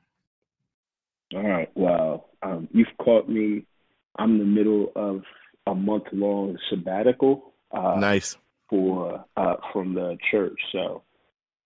All 1.36 1.42
right. 1.42 1.70
Well, 1.76 2.30
um, 2.42 2.70
you've 2.72 2.88
caught 3.02 3.28
me. 3.28 3.66
I'm 4.18 4.34
in 4.34 4.38
the 4.38 4.46
middle 4.46 4.92
of 4.96 5.24
a 5.68 5.76
month 5.76 6.06
long 6.14 6.58
sabbatical. 6.70 7.54
Uh, 7.72 7.96
nice. 7.98 8.38
For 8.70 9.26
uh, 9.36 9.56
from 9.74 9.94
the 9.94 10.18
church. 10.32 10.58
So 10.72 11.04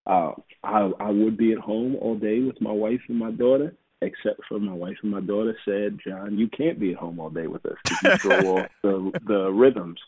uh, 0.07 0.31
I 0.63 0.91
I 0.99 1.09
would 1.09 1.37
be 1.37 1.51
at 1.51 1.59
home 1.59 1.95
all 1.99 2.15
day 2.15 2.39
with 2.39 2.59
my 2.61 2.71
wife 2.71 3.01
and 3.09 3.17
my 3.17 3.31
daughter, 3.31 3.75
except 4.01 4.41
for 4.47 4.59
my 4.59 4.73
wife 4.73 4.97
and 5.03 5.11
my 5.11 5.21
daughter 5.21 5.55
said, 5.65 5.99
John, 6.05 6.37
you 6.37 6.47
can't 6.47 6.79
be 6.79 6.91
at 6.91 6.97
home 6.97 7.19
all 7.19 7.29
day 7.29 7.47
with 7.47 7.65
us. 7.65 7.77
Because 7.83 8.03
you 8.03 8.17
throw 8.17 8.57
off 8.57 8.69
the 8.81 9.19
the 9.25 9.51
rhythms. 9.51 9.99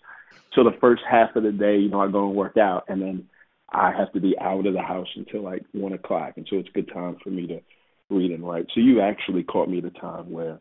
So 0.55 0.63
the 0.63 0.77
first 0.81 1.03
half 1.09 1.35
of 1.35 1.43
the 1.43 1.51
day, 1.51 1.77
you 1.77 1.89
know, 1.89 2.01
I 2.01 2.09
go 2.09 2.27
and 2.27 2.35
work 2.35 2.57
out, 2.57 2.85
and 2.88 3.01
then 3.01 3.27
I 3.71 3.91
have 3.91 4.12
to 4.13 4.19
be 4.19 4.35
out 4.39 4.65
of 4.65 4.73
the 4.73 4.81
house 4.81 5.07
until 5.15 5.43
like 5.43 5.63
one 5.73 5.93
o'clock, 5.93 6.33
and 6.38 6.47
so 6.49 6.57
it's 6.57 6.69
a 6.69 6.73
good 6.73 6.91
time 6.93 7.17
for 7.23 7.29
me 7.29 7.47
to 7.47 7.62
read 8.09 8.31
and 8.31 8.47
write. 8.47 8.67
So 8.73 8.79
you 8.79 9.01
actually 9.01 9.43
caught 9.43 9.69
me 9.69 9.79
at 9.79 9.85
a 9.85 9.91
time 9.91 10.31
where 10.31 10.59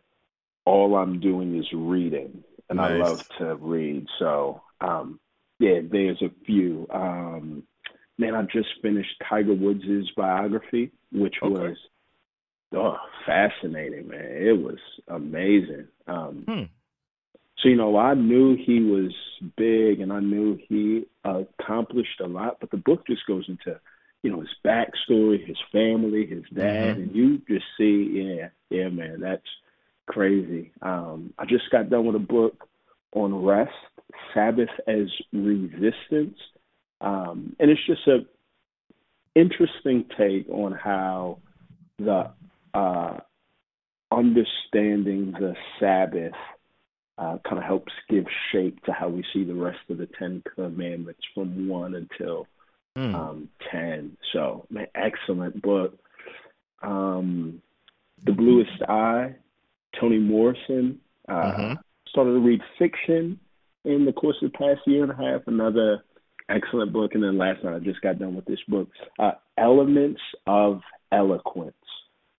all 0.66 0.96
I'm 0.96 1.20
doing 1.20 1.56
is 1.56 1.66
reading, 1.72 2.42
and 2.68 2.78
nice. 2.78 2.90
I 2.90 2.96
love 2.96 3.28
to 3.38 3.54
read. 3.56 4.06
So 4.18 4.62
um, 4.80 5.20
yeah, 5.58 5.80
there's 5.90 6.20
a 6.22 6.30
few. 6.44 6.86
Um, 6.90 7.62
man, 8.18 8.34
I 8.34 8.42
just 8.42 8.68
finished 8.82 9.10
Tiger 9.28 9.54
Woods' 9.54 10.10
biography, 10.16 10.90
which 11.12 11.36
okay. 11.42 11.52
was 11.52 11.76
oh, 12.74 12.96
fascinating, 13.24 14.08
man. 14.08 14.26
It 14.30 14.60
was 14.60 14.78
amazing. 15.08 15.88
Um, 16.06 16.44
hmm. 16.46 16.62
So, 17.62 17.68
you 17.68 17.76
know, 17.76 17.96
I 17.96 18.14
knew 18.14 18.56
he 18.56 18.80
was 18.80 19.12
big 19.56 20.00
and 20.00 20.12
I 20.12 20.20
knew 20.20 20.58
he 20.68 21.06
accomplished 21.24 22.20
a 22.22 22.26
lot, 22.26 22.58
but 22.60 22.70
the 22.70 22.76
book 22.76 23.06
just 23.06 23.26
goes 23.26 23.46
into, 23.48 23.80
you 24.22 24.30
know, 24.30 24.40
his 24.40 24.50
backstory, 24.64 25.44
his 25.44 25.56
family, 25.72 26.24
his 26.26 26.44
dad, 26.54 26.96
mm-hmm. 26.96 27.02
and 27.02 27.16
you 27.16 27.38
just 27.48 27.64
see, 27.76 28.36
yeah, 28.38 28.48
yeah, 28.70 28.88
man, 28.88 29.20
that's 29.20 29.42
crazy. 30.06 30.72
Um, 30.82 31.34
I 31.38 31.46
just 31.46 31.70
got 31.70 31.90
done 31.90 32.06
with 32.06 32.16
a 32.16 32.20
book 32.20 32.68
on 33.12 33.44
rest, 33.44 33.72
Sabbath 34.32 34.68
as 34.86 35.08
resistance. 35.32 36.38
Um, 37.00 37.56
and 37.58 37.70
it's 37.70 37.86
just 37.86 38.06
a 38.06 38.26
interesting 39.34 40.04
take 40.18 40.48
on 40.48 40.72
how 40.72 41.38
the 41.98 42.30
uh, 42.74 43.18
understanding 44.10 45.32
the 45.32 45.54
Sabbath 45.78 46.32
uh, 47.18 47.38
kind 47.44 47.58
of 47.58 47.64
helps 47.64 47.92
give 48.08 48.24
shape 48.52 48.82
to 48.84 48.92
how 48.92 49.08
we 49.08 49.24
see 49.32 49.44
the 49.44 49.54
rest 49.54 49.78
of 49.90 49.98
the 49.98 50.08
Ten 50.18 50.42
Commandments 50.54 51.20
from 51.34 51.68
one 51.68 51.94
until 51.94 52.46
mm. 52.96 53.14
um, 53.14 53.48
ten. 53.70 54.16
So, 54.32 54.66
man, 54.70 54.86
excellent 54.94 55.60
book. 55.62 55.98
Um, 56.82 57.60
the 58.24 58.32
Bluest 58.32 58.82
Eye, 58.88 59.34
Toni 60.00 60.18
Morrison. 60.18 61.00
Uh, 61.28 61.32
mm-hmm. 61.32 61.72
Started 62.08 62.32
to 62.32 62.40
read 62.40 62.60
fiction 62.78 63.38
in 63.84 64.04
the 64.04 64.12
course 64.12 64.36
of 64.42 64.50
the 64.50 64.58
past 64.58 64.80
year 64.86 65.02
and 65.02 65.12
a 65.12 65.16
half. 65.16 65.42
Another 65.46 66.04
excellent 66.48 66.92
book. 66.92 67.14
And 67.14 67.22
then 67.22 67.38
last 67.38 67.62
night 67.64 67.76
I 67.76 67.78
just 67.78 68.00
got 68.00 68.18
done 68.18 68.34
with 68.34 68.44
this 68.44 68.62
book, 68.68 68.88
uh, 69.18 69.32
Elements 69.56 70.20
of 70.46 70.80
Eloquence. 71.12 71.74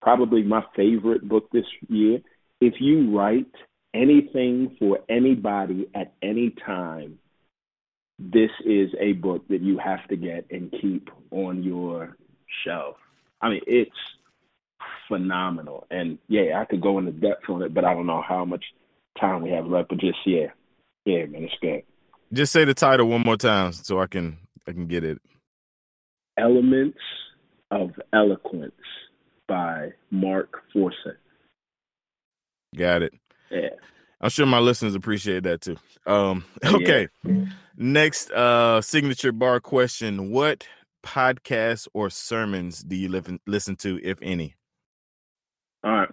Probably 0.01 0.43
my 0.43 0.63
favorite 0.75 1.27
book 1.27 1.49
this 1.51 1.65
year. 1.87 2.19
If 2.61 2.75
you 2.79 3.15
write 3.17 3.53
anything 3.93 4.75
for 4.79 4.99
anybody 5.09 5.89
at 5.93 6.13
any 6.21 6.51
time, 6.65 7.19
this 8.17 8.51
is 8.65 8.89
a 8.99 9.13
book 9.13 9.47
that 9.47 9.61
you 9.61 9.77
have 9.77 10.05
to 10.09 10.17
get 10.17 10.45
and 10.51 10.71
keep 10.71 11.09
on 11.31 11.63
your 11.63 12.17
shelf. 12.65 12.97
I 13.41 13.49
mean, 13.49 13.61
it's 13.65 13.91
phenomenal. 15.07 15.87
And 15.89 16.17
yeah, 16.27 16.59
I 16.59 16.65
could 16.65 16.81
go 16.81 16.99
into 16.99 17.11
depth 17.11 17.49
on 17.49 17.61
it, 17.61 17.73
but 17.73 17.85
I 17.85 17.93
don't 17.93 18.07
know 18.07 18.21
how 18.21 18.45
much 18.45 18.65
time 19.19 19.41
we 19.41 19.51
have 19.51 19.67
left. 19.67 19.89
But 19.89 19.99
just 19.99 20.19
yeah, 20.25 20.47
yeah, 21.05 21.25
man, 21.25 21.43
it's 21.43 21.53
good. 21.61 21.83
Just 22.31 22.51
say 22.53 22.63
the 22.65 22.73
title 22.73 23.07
one 23.07 23.21
more 23.21 23.37
time 23.37 23.73
so 23.73 23.99
I 23.99 24.07
can 24.07 24.37
I 24.67 24.71
can 24.71 24.87
get 24.87 25.03
it. 25.03 25.19
Elements 26.37 26.99
of 27.71 27.91
Eloquence 28.13 28.73
by 29.47 29.89
Mark 30.11 30.61
Forsyth. 30.71 31.17
Got 32.75 33.01
it. 33.01 33.13
Yeah. 33.49 33.69
I'm 34.21 34.29
sure 34.29 34.45
my 34.45 34.59
listeners 34.59 34.95
appreciate 34.95 35.43
that 35.43 35.61
too. 35.61 35.77
Um, 36.05 36.45
okay. 36.65 37.07
Yeah. 37.23 37.45
Next 37.77 38.29
uh 38.31 38.81
signature 38.81 39.31
bar 39.31 39.59
question. 39.59 40.31
What 40.31 40.67
podcasts 41.03 41.87
or 41.93 42.09
sermons 42.09 42.83
do 42.83 42.95
you 42.95 43.09
live, 43.09 43.29
listen 43.47 43.75
to, 43.77 43.99
if 44.03 44.19
any? 44.21 44.55
All 45.83 45.91
right. 45.91 46.09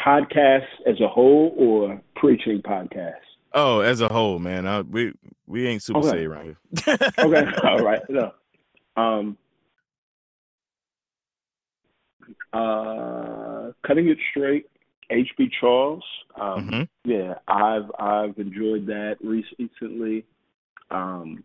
Podcasts 0.00 0.62
as 0.86 1.00
a 1.00 1.08
whole 1.08 1.54
or 1.58 2.00
preaching 2.16 2.62
podcasts? 2.62 3.29
Oh, 3.52 3.80
as 3.80 4.00
a 4.00 4.08
whole, 4.08 4.38
man. 4.38 4.66
I, 4.66 4.82
we 4.82 5.12
we 5.46 5.66
ain't 5.66 5.82
super 5.82 5.98
okay. 6.00 6.24
around 6.24 6.44
here. 6.44 6.98
okay. 7.18 7.46
All 7.64 7.78
right. 7.78 8.02
No. 8.08 8.32
Um 8.96 9.36
uh 12.52 13.70
cutting 13.86 14.08
it 14.08 14.18
straight 14.30 14.66
HB 15.10 15.50
Charles. 15.60 16.04
Um, 16.40 16.68
mm-hmm. 16.68 17.10
Yeah, 17.10 17.34
I've 17.48 17.90
I've 17.98 18.38
enjoyed 18.38 18.86
that 18.86 19.16
recently. 19.20 20.24
Um, 20.90 21.44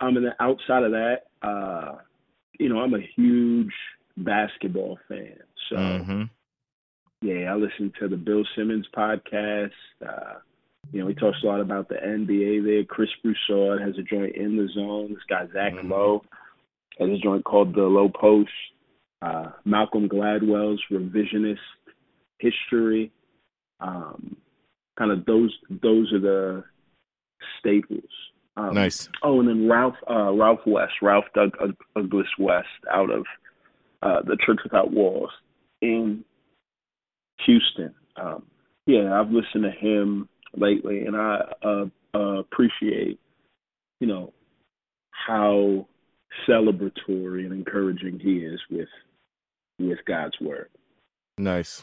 I'm 0.00 0.16
in 0.16 0.24
the 0.24 0.34
outside 0.40 0.82
of 0.82 0.92
that. 0.92 1.24
Uh, 1.42 1.98
you 2.58 2.68
know, 2.68 2.80
I'm 2.80 2.94
a 2.94 3.06
huge 3.16 3.72
basketball 4.16 4.98
fan, 5.08 5.38
so 5.68 5.76
mm-hmm. 5.76 6.22
yeah, 7.20 7.52
I 7.52 7.56
listen 7.56 7.92
to 8.00 8.08
the 8.08 8.16
Bill 8.16 8.44
Simmons 8.56 8.86
podcast. 8.96 9.70
Uh, 10.06 10.34
you 10.90 11.00
know, 11.00 11.08
he 11.08 11.14
talks 11.14 11.38
a 11.42 11.46
lot 11.46 11.60
about 11.60 11.88
the 11.88 11.94
NBA 11.94 12.64
there. 12.64 12.84
Chris 12.84 13.08
Broussard 13.22 13.80
has 13.80 13.96
a 13.98 14.02
joint 14.02 14.34
in 14.34 14.56
the 14.56 14.68
zone. 14.74 15.10
This 15.10 15.22
guy 15.28 15.46
Zach 15.52 15.74
mm-hmm. 15.74 15.90
Lowe 15.90 16.22
has 16.98 17.08
a 17.08 17.18
joint 17.18 17.44
called 17.44 17.74
the 17.74 17.82
Lowe 17.82 18.08
Post. 18.10 18.50
Uh, 19.20 19.52
Malcolm 19.64 20.08
Gladwell's 20.08 20.82
Revisionist 20.90 21.58
history. 22.40 23.12
Um, 23.80 24.36
kind 24.98 25.12
of 25.12 25.24
those 25.24 25.56
those 25.70 26.12
are 26.12 26.20
the 26.20 26.64
staples. 27.58 28.10
Um, 28.56 28.74
nice. 28.74 29.08
Oh, 29.22 29.40
and 29.40 29.48
then 29.48 29.68
Ralph 29.68 29.94
uh, 30.10 30.32
Ralph 30.32 30.60
West, 30.66 30.94
Ralph 31.00 31.24
Doug 31.34 31.52
Douglas 31.94 32.26
West, 32.38 32.66
out 32.92 33.10
of 33.10 33.24
uh, 34.02 34.22
the 34.22 34.36
Church 34.44 34.58
Without 34.64 34.92
Walls 34.92 35.30
in 35.80 36.24
Houston. 37.46 37.94
Um, 38.16 38.44
yeah, 38.86 39.18
I've 39.18 39.30
listened 39.30 39.64
to 39.64 39.70
him 39.70 40.28
lately, 40.56 41.06
and 41.06 41.16
I 41.16 41.40
uh, 41.62 41.84
uh, 42.14 42.38
appreciate, 42.40 43.18
you 44.00 44.06
know, 44.06 44.32
how 45.10 45.86
celebratory 46.48 47.44
and 47.44 47.52
encouraging 47.52 48.18
he 48.18 48.38
is 48.38 48.60
with 48.70 48.88
with 49.78 49.98
God's 50.06 50.38
word. 50.40 50.68
Nice. 51.38 51.82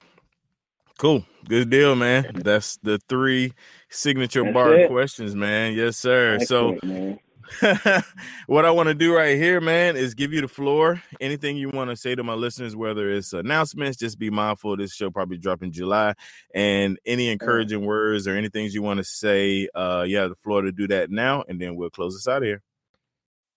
Cool. 0.97 1.25
Good 1.47 1.69
deal, 1.69 1.95
man. 1.95 2.29
That's 2.35 2.77
the 2.77 2.99
three 3.07 3.53
signature 3.89 4.43
That's 4.43 4.53
bar 4.53 4.73
it. 4.73 4.89
questions, 4.89 5.33
man. 5.33 5.73
Yes, 5.73 5.97
sir. 5.97 6.35
Excellent, 6.35 6.79
so 6.81 6.87
man. 6.87 7.19
what 8.47 8.65
I 8.65 8.71
want 8.71 8.87
to 8.87 8.93
do 8.93 9.15
right 9.15 9.35
here, 9.35 9.59
man, 9.59 9.95
is 9.95 10.13
give 10.13 10.33
you 10.33 10.41
the 10.41 10.47
floor. 10.47 11.01
Anything 11.19 11.57
you 11.57 11.69
want 11.69 11.89
to 11.89 11.95
say 11.95 12.15
to 12.15 12.23
my 12.23 12.33
listeners, 12.33 12.75
whether 12.75 13.09
it's 13.09 13.33
announcements, 13.33 13.97
just 13.97 14.19
be 14.19 14.29
mindful 14.29 14.77
this 14.77 14.93
show 14.93 15.09
probably 15.09 15.37
drop 15.37 15.63
in 15.63 15.71
July, 15.71 16.13
and 16.53 16.99
any 17.05 17.29
encouraging 17.29 17.85
words 17.85 18.27
or 18.27 18.35
anything 18.35 18.69
you 18.71 18.81
want 18.81 18.99
to 18.99 19.03
say, 19.03 19.67
uh, 19.75 20.05
yeah, 20.07 20.27
the 20.27 20.35
floor 20.35 20.61
to 20.61 20.71
do 20.71 20.87
that 20.87 21.09
now, 21.09 21.43
and 21.47 21.59
then 21.59 21.75
we'll 21.75 21.89
close 21.89 22.13
this 22.13 22.27
out 22.27 22.43
here. 22.43 22.61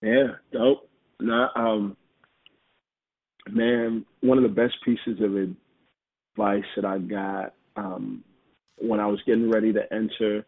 Yeah, 0.00 0.36
dope. 0.52 0.88
Not, 1.20 1.56
um, 1.56 1.96
man, 3.48 4.04
one 4.20 4.38
of 4.38 4.42
the 4.42 4.48
best 4.48 4.74
pieces 4.84 5.20
of 5.20 5.36
advice 5.36 6.64
that 6.76 6.84
I 6.84 6.98
got 6.98 7.54
um, 7.76 8.24
when 8.78 9.00
I 9.00 9.06
was 9.06 9.20
getting 9.26 9.50
ready 9.50 9.72
to 9.72 9.92
enter 9.92 10.44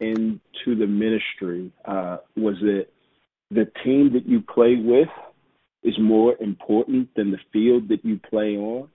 into 0.00 0.76
the 0.78 0.86
ministry 0.86 1.72
uh, 1.84 2.18
was 2.36 2.56
that 2.60 2.86
the 3.50 3.70
team 3.84 4.12
that 4.12 4.26
you 4.26 4.40
play 4.40 4.76
with 4.76 5.08
is 5.82 5.94
more 5.98 6.34
important 6.40 7.08
than 7.16 7.30
the 7.30 7.38
field 7.52 7.88
that 7.88 8.04
you 8.04 8.20
play 8.28 8.56
on. 8.56 8.88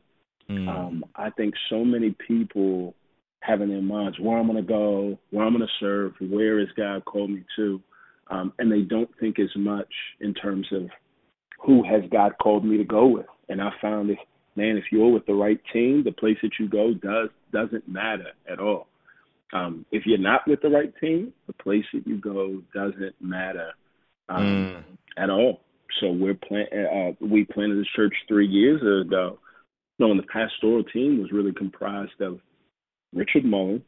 Mm. 0.50 0.68
Um, 0.68 1.06
I 1.16 1.30
think 1.32 1.54
so 1.70 1.84
many 1.84 2.16
people 2.28 2.94
have 3.42 3.62
in 3.62 3.70
their 3.70 3.82
minds 3.82 4.20
where 4.20 4.38
I'm 4.38 4.48
going 4.48 4.58
to 4.58 4.68
go, 4.68 5.18
where 5.32 5.46
I'm 5.46 5.54
going 5.54 5.68
to 5.68 5.74
serve, 5.80 6.14
where 6.20 6.60
is 6.60 6.68
God 6.78 7.04
called 7.06 7.30
me 7.30 7.44
to, 7.56 7.82
um, 8.30 8.54
and 8.60 8.72
they 8.72 8.82
don't 8.82 9.10
think 9.20 9.40
as 9.40 9.50
much 9.56 9.92
in 10.20 10.34
terms 10.34 10.68
of 10.72 10.90
who 11.60 11.84
has 11.84 12.04
God 12.12 12.34
called 12.42 12.66
me 12.66 12.78
to 12.78 12.84
go 12.84 13.08
with. 13.08 13.26
And 13.50 13.62
I 13.62 13.72
found 13.82 14.10
if 14.10 14.20
man, 14.56 14.78
if 14.78 14.86
you're 14.92 15.12
with 15.12 15.26
the 15.26 15.34
right 15.34 15.60
team, 15.72 16.04
the 16.04 16.12
place 16.12 16.38
that 16.42 16.52
you 16.60 16.68
go 16.68 16.94
does 16.94 17.30
doesn't 17.52 17.88
matter 17.88 18.32
at 18.50 18.60
all. 18.60 18.88
Um, 19.54 19.86
if 19.92 20.06
you're 20.06 20.18
not 20.18 20.48
with 20.48 20.62
the 20.62 20.70
right 20.70 20.94
team, 21.00 21.32
the 21.48 21.54
place 21.54 21.86
that 21.94 22.08
you 22.08 22.18
go 22.18 22.62
doesn't 22.74 23.16
matter 23.22 23.72
um, 24.30 24.44
mm. 24.44 24.84
at 25.18 25.30
all. 25.30 25.62
So 26.00 26.12
we're 26.12 26.34
plan- 26.34 26.68
uh, 26.74 27.12
we 27.22 27.46
planted 27.46 27.80
this 27.80 27.88
church 27.96 28.14
three 28.28 28.48
years 28.48 28.82
ago. 29.06 29.40
No, 30.00 30.10
and 30.10 30.20
the 30.20 30.24
pastoral 30.24 30.84
team 30.84 31.22
was 31.22 31.32
really 31.32 31.54
comprised 31.54 32.20
of 32.20 32.40
Richard 33.14 33.46
Mullen, 33.46 33.84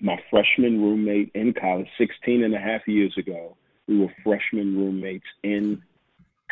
my 0.00 0.16
freshman 0.30 0.80
roommate 0.80 1.32
in 1.34 1.52
college, 1.52 1.88
16 1.98 2.44
and 2.44 2.54
a 2.54 2.60
half 2.60 2.86
years 2.86 3.12
ago. 3.18 3.56
We 3.88 3.98
were 3.98 4.12
freshman 4.22 4.76
roommates 4.76 5.26
in 5.42 5.82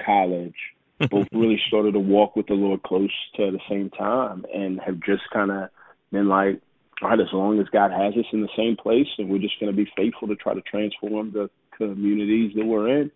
college 0.05 0.55
both 1.11 1.27
really 1.33 1.61
started 1.67 1.93
to 1.93 2.01
walk 2.01 2.37
with 2.37 2.47
the 2.47 2.55
Lord 2.55 2.83
close 2.83 3.11
to 3.37 3.51
the 3.51 3.61
same 3.69 3.91
time 3.91 4.45
and 4.55 4.81
have 4.81 5.01
just 5.01 5.23
kind 5.33 5.51
of 5.51 5.69
been 6.13 6.29
like, 6.29 6.61
all 7.03 7.11
right, 7.11 7.21
as 7.21 7.33
long 7.33 7.61
as 7.61 7.67
God 7.73 7.91
has 7.91 8.15
us 8.15 8.27
in 8.33 8.41
the 8.41 8.49
same 8.57 8.77
place 8.77 9.07
and 9.19 9.29
we're 9.29 9.39
just 9.39 9.59
going 9.61 9.73
to 9.73 9.77
be 9.77 9.91
faithful 9.97 10.29
to 10.29 10.37
try 10.37 10.55
to 10.55 10.63
transform 10.63 11.33
the 11.33 11.51
communities 11.77 12.53
that 12.57 12.65
we're 12.65 13.01
in. 13.01 13.11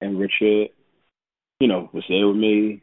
And 0.00 0.18
Richard, 0.18 0.68
you 1.60 1.68
know, 1.68 1.90
was 1.92 2.04
there 2.08 2.28
with 2.28 2.36
me. 2.36 2.82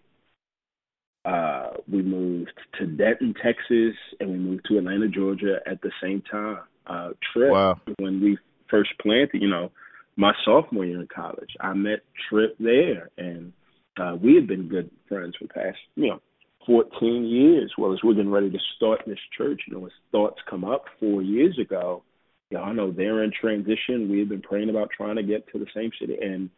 Uh, 1.24 1.70
we 1.92 2.02
moved 2.02 2.54
to 2.80 2.88
Denton, 2.88 3.34
Texas, 3.42 3.96
and 4.20 4.32
we 4.32 4.38
moved 4.38 4.66
to 4.68 4.78
Atlanta, 4.78 5.08
Georgia 5.08 5.60
at 5.66 5.82
the 5.82 5.92
same 6.02 6.22
time. 6.30 6.60
Uh, 6.88 7.10
Trip, 7.32 7.52
wow. 7.52 7.80
when 8.00 8.22
we 8.22 8.38
first 8.70 8.90
planted, 9.00 9.42
you 9.42 9.50
know, 9.50 9.72
my 10.18 10.34
sophomore 10.44 10.86
year 10.86 11.00
in 11.00 11.08
college, 11.14 11.50
I 11.60 11.74
met 11.74 12.00
Trip 12.30 12.56
there, 12.60 13.10
and 13.18 13.54
uh, 14.00 14.16
we 14.22 14.36
had 14.36 14.48
been 14.48 14.68
good 14.68 14.90
friends 15.08 15.36
for 15.38 15.48
the 15.48 15.54
past, 15.54 15.78
you 15.96 16.08
know, 16.08 16.22
14 16.66 17.26
years. 17.26 17.72
Well, 17.78 17.94
as 17.94 18.00
we're 18.04 18.14
getting 18.14 18.32
ready 18.32 18.50
to 18.50 18.60
start 18.76 19.02
this 19.06 19.20
church, 19.38 19.62
you 19.68 19.74
know, 19.74 19.86
as 19.86 19.92
thoughts 20.12 20.40
come 20.50 20.64
up 20.64 20.86
four 21.00 21.22
years 21.22 21.58
ago, 21.60 22.04
you 22.50 22.58
know, 22.58 22.64
I 22.64 22.74
know 22.74 22.92
they're 22.92 23.24
in 23.24 23.32
transition. 23.32 24.10
We 24.10 24.20
had 24.20 24.30
been 24.30 24.42
praying 24.42 24.70
about 24.70 24.90
trying 24.96 25.16
to 25.16 25.24
get 25.24 25.48
to 25.52 25.60
the 25.60 25.68
same 25.76 25.92
city 26.00 26.18
and 26.22 26.50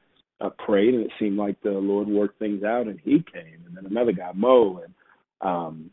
uh, 0.42 0.50
prayed, 0.66 0.94
and 0.94 1.04
it 1.04 1.12
seemed 1.20 1.38
like 1.38 1.62
the 1.62 1.72
Lord 1.72 2.08
worked 2.08 2.40
things 2.40 2.64
out, 2.64 2.88
and 2.88 3.00
He 3.04 3.24
came. 3.32 3.64
And 3.68 3.78
then 3.78 3.86
another 3.86 4.12
guy, 4.12 4.32
Mo, 4.34 4.84
and 4.84 4.94
um, 5.42 5.92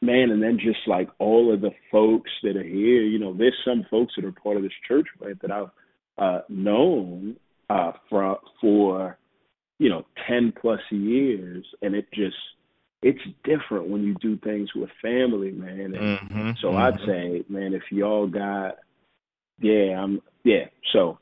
man, 0.00 0.30
and 0.30 0.42
then 0.42 0.58
just 0.62 0.86
like 0.86 1.08
all 1.18 1.52
of 1.52 1.60
the 1.60 1.70
folks 1.90 2.30
that 2.42 2.56
are 2.56 2.62
here, 2.62 3.02
you 3.02 3.18
know, 3.18 3.34
there's 3.34 3.56
some 3.64 3.86
folks 3.90 4.12
that 4.16 4.24
are 4.24 4.32
part 4.32 4.56
of 4.56 4.62
this 4.62 4.72
church 4.86 5.06
right 5.20 5.40
that 5.40 5.50
I've 5.50 5.70
uh, 6.18 6.40
known 6.48 7.36
uh, 7.70 7.92
for 8.10 8.38
for 8.60 9.18
you 9.82 9.88
know, 9.88 10.06
10 10.28 10.52
plus 10.60 10.80
years 10.90 11.66
and 11.82 11.96
it 11.96 12.06
just 12.14 12.36
it's 13.02 13.20
different 13.42 13.88
when 13.88 14.02
you 14.04 14.14
do 14.14 14.36
things 14.38 14.70
with 14.74 14.88
family, 15.02 15.50
man. 15.50 15.94
And 15.94 15.94
mm-hmm, 15.94 16.50
so 16.60 16.68
mm-hmm. 16.68 16.76
I'd 16.76 17.00
say, 17.06 17.44
man, 17.48 17.74
if 17.74 17.82
y'all 17.90 18.28
got 18.28 18.76
yeah, 19.60 20.00
I'm 20.00 20.22
yeah. 20.44 20.66
So 20.92 21.18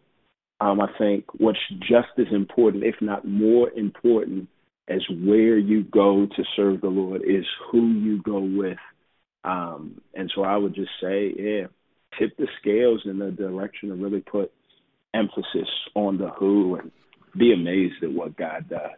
um 0.61 0.81
I 0.81 0.89
think 0.99 1.25
what's 1.39 1.59
just 1.81 2.09
as 2.19 2.33
important, 2.33 2.85
if 2.85 2.97
not 3.01 3.27
more 3.27 3.71
important, 3.71 4.49
as 4.89 5.01
where 5.09 5.59
you 5.59 5.85
go 5.85 6.27
to 6.27 6.45
serve 6.55 6.81
the 6.81 6.89
Lord 6.89 7.23
is 7.27 7.45
who 7.71 7.93
you 7.93 8.23
go 8.23 8.41
with. 8.41 8.79
Um 9.45 10.01
and 10.15 10.31
so 10.35 10.43
I 10.43 10.57
would 10.57 10.75
just 10.75 10.93
say, 11.03 11.33
yeah, 11.37 11.67
tip 12.19 12.37
the 12.37 12.49
scales 12.61 13.03
in 13.05 13.19
the 13.19 13.31
direction 13.31 13.89
to 13.89 13.95
really 13.95 14.21
put 14.21 14.53
emphasis 15.15 15.69
on 15.95 16.19
the 16.19 16.29
who 16.29 16.77
and 16.77 16.91
be 17.37 17.53
amazed 17.53 18.03
at 18.03 18.13
what 18.13 18.37
God 18.37 18.69
does. 18.69 18.91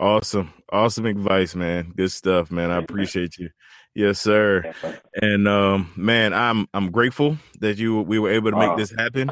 Awesome. 0.00 0.52
Awesome 0.70 1.06
advice, 1.06 1.54
man. 1.54 1.92
Good 1.96 2.12
stuff, 2.12 2.50
man. 2.50 2.70
I 2.70 2.78
appreciate 2.78 3.38
you. 3.38 3.50
Yes, 3.94 4.20
sir. 4.20 4.72
And 5.20 5.46
um, 5.46 5.92
man, 5.96 6.32
I'm 6.32 6.66
I'm 6.72 6.90
grateful 6.90 7.36
that 7.60 7.76
you 7.78 8.00
we 8.00 8.18
were 8.18 8.30
able 8.30 8.50
to 8.50 8.56
make 8.56 8.76
this 8.76 8.92
happen. 8.96 9.30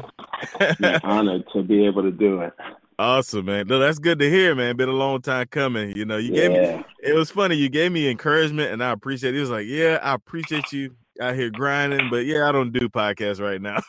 honored 1.03 1.45
to 1.53 1.63
be 1.63 1.85
able 1.85 2.03
to 2.03 2.11
do 2.11 2.41
it. 2.41 2.53
Awesome, 2.99 3.45
man. 3.45 3.67
No, 3.67 3.79
that's 3.79 3.97
good 3.97 4.19
to 4.19 4.29
hear, 4.29 4.53
man. 4.53 4.77
Been 4.77 4.89
a 4.89 4.93
long 4.93 5.21
time 5.21 5.47
coming. 5.47 5.97
You 5.97 6.05
know, 6.05 6.17
you 6.17 6.33
yeah. 6.33 6.47
gave 6.47 6.51
me 6.51 6.85
it 7.01 7.15
was 7.15 7.31
funny. 7.31 7.55
You 7.55 7.69
gave 7.69 7.91
me 7.91 8.07
encouragement 8.07 8.71
and 8.71 8.83
I 8.83 8.91
appreciate 8.91 9.33
it. 9.33 9.37
It 9.37 9.41
was 9.41 9.49
like, 9.49 9.65
yeah, 9.67 9.97
I 10.03 10.13
appreciate 10.13 10.71
you 10.71 10.95
out 11.19 11.35
here 11.35 11.49
grinding, 11.49 12.09
but 12.09 12.25
yeah, 12.25 12.47
I 12.47 12.51
don't 12.51 12.71
do 12.71 12.89
podcasts 12.89 13.41
right 13.41 13.61
now. 13.61 13.81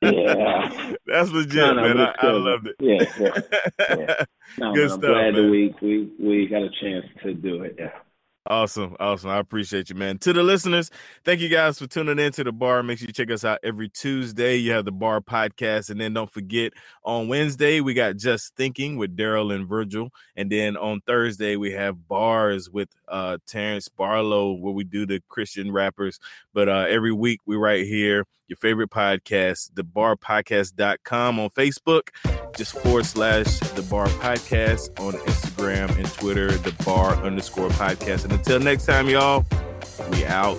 yeah, 0.00 0.94
that's 1.06 1.30
legit, 1.30 1.54
no, 1.54 1.74
no, 1.74 1.82
man. 1.82 1.98
I, 1.98 2.14
I, 2.18 2.30
loved 2.30 2.68
it. 2.68 2.76
Yeah, 2.80 3.04
yeah. 3.18 3.96
yeah. 3.98 4.24
No, 4.58 4.74
Good 4.74 4.80
man, 4.80 4.88
stuff, 4.90 5.04
I'm 5.04 5.12
glad 5.12 5.34
man. 5.34 5.34
that 5.34 5.50
we 5.50 5.74
we 5.80 6.12
we 6.20 6.46
got 6.46 6.62
a 6.62 6.68
chance 6.80 7.06
to 7.22 7.32
do 7.32 7.62
it. 7.62 7.76
Yeah. 7.78 7.92
Awesome. 8.46 8.96
Awesome. 8.98 9.30
I 9.30 9.38
appreciate 9.38 9.88
you, 9.88 9.94
man. 9.94 10.18
To 10.18 10.32
the 10.32 10.42
listeners, 10.42 10.90
thank 11.24 11.40
you 11.40 11.48
guys 11.48 11.78
for 11.78 11.86
tuning 11.86 12.18
in 12.18 12.32
to 12.32 12.42
the 12.42 12.50
bar. 12.50 12.82
Make 12.82 12.98
sure 12.98 13.06
you 13.06 13.12
check 13.12 13.30
us 13.30 13.44
out 13.44 13.60
every 13.62 13.88
Tuesday. 13.88 14.56
You 14.56 14.72
have 14.72 14.84
the 14.84 14.90
bar 14.90 15.20
podcast. 15.20 15.90
And 15.90 16.00
then 16.00 16.12
don't 16.12 16.30
forget 16.30 16.72
on 17.04 17.28
Wednesday, 17.28 17.80
we 17.80 17.94
got 17.94 18.16
Just 18.16 18.56
Thinking 18.56 18.96
with 18.96 19.14
Darrell 19.14 19.52
and 19.52 19.68
Virgil. 19.68 20.10
And 20.34 20.50
then 20.50 20.76
on 20.76 21.02
Thursday, 21.06 21.54
we 21.54 21.70
have 21.72 22.08
bars 22.08 22.68
with 22.68 22.88
uh 23.06 23.38
Terrence 23.46 23.88
Barlow, 23.88 24.54
where 24.54 24.72
we 24.72 24.82
do 24.82 25.06
the 25.06 25.22
Christian 25.28 25.70
rappers. 25.70 26.18
But 26.52 26.68
uh 26.68 26.86
every 26.88 27.12
week 27.12 27.38
we 27.46 27.54
right 27.54 27.86
here, 27.86 28.26
your 28.48 28.56
favorite 28.56 28.90
podcast, 28.90 29.70
the 29.74 29.84
barpodcast.com 29.84 31.38
on 31.38 31.50
Facebook 31.50 32.08
just 32.56 32.78
forward 32.78 33.06
slash 33.06 33.58
the 33.60 33.82
bar 33.82 34.06
podcast 34.06 34.98
on 35.00 35.14
Instagram 35.14 35.96
and 35.96 36.06
Twitter, 36.12 36.50
the 36.52 36.72
bar 36.84 37.14
underscore 37.16 37.68
podcast. 37.70 38.24
And 38.24 38.32
until 38.32 38.60
next 38.60 38.86
time, 38.86 39.08
y'all, 39.08 39.44
we 40.10 40.24
out. 40.26 40.58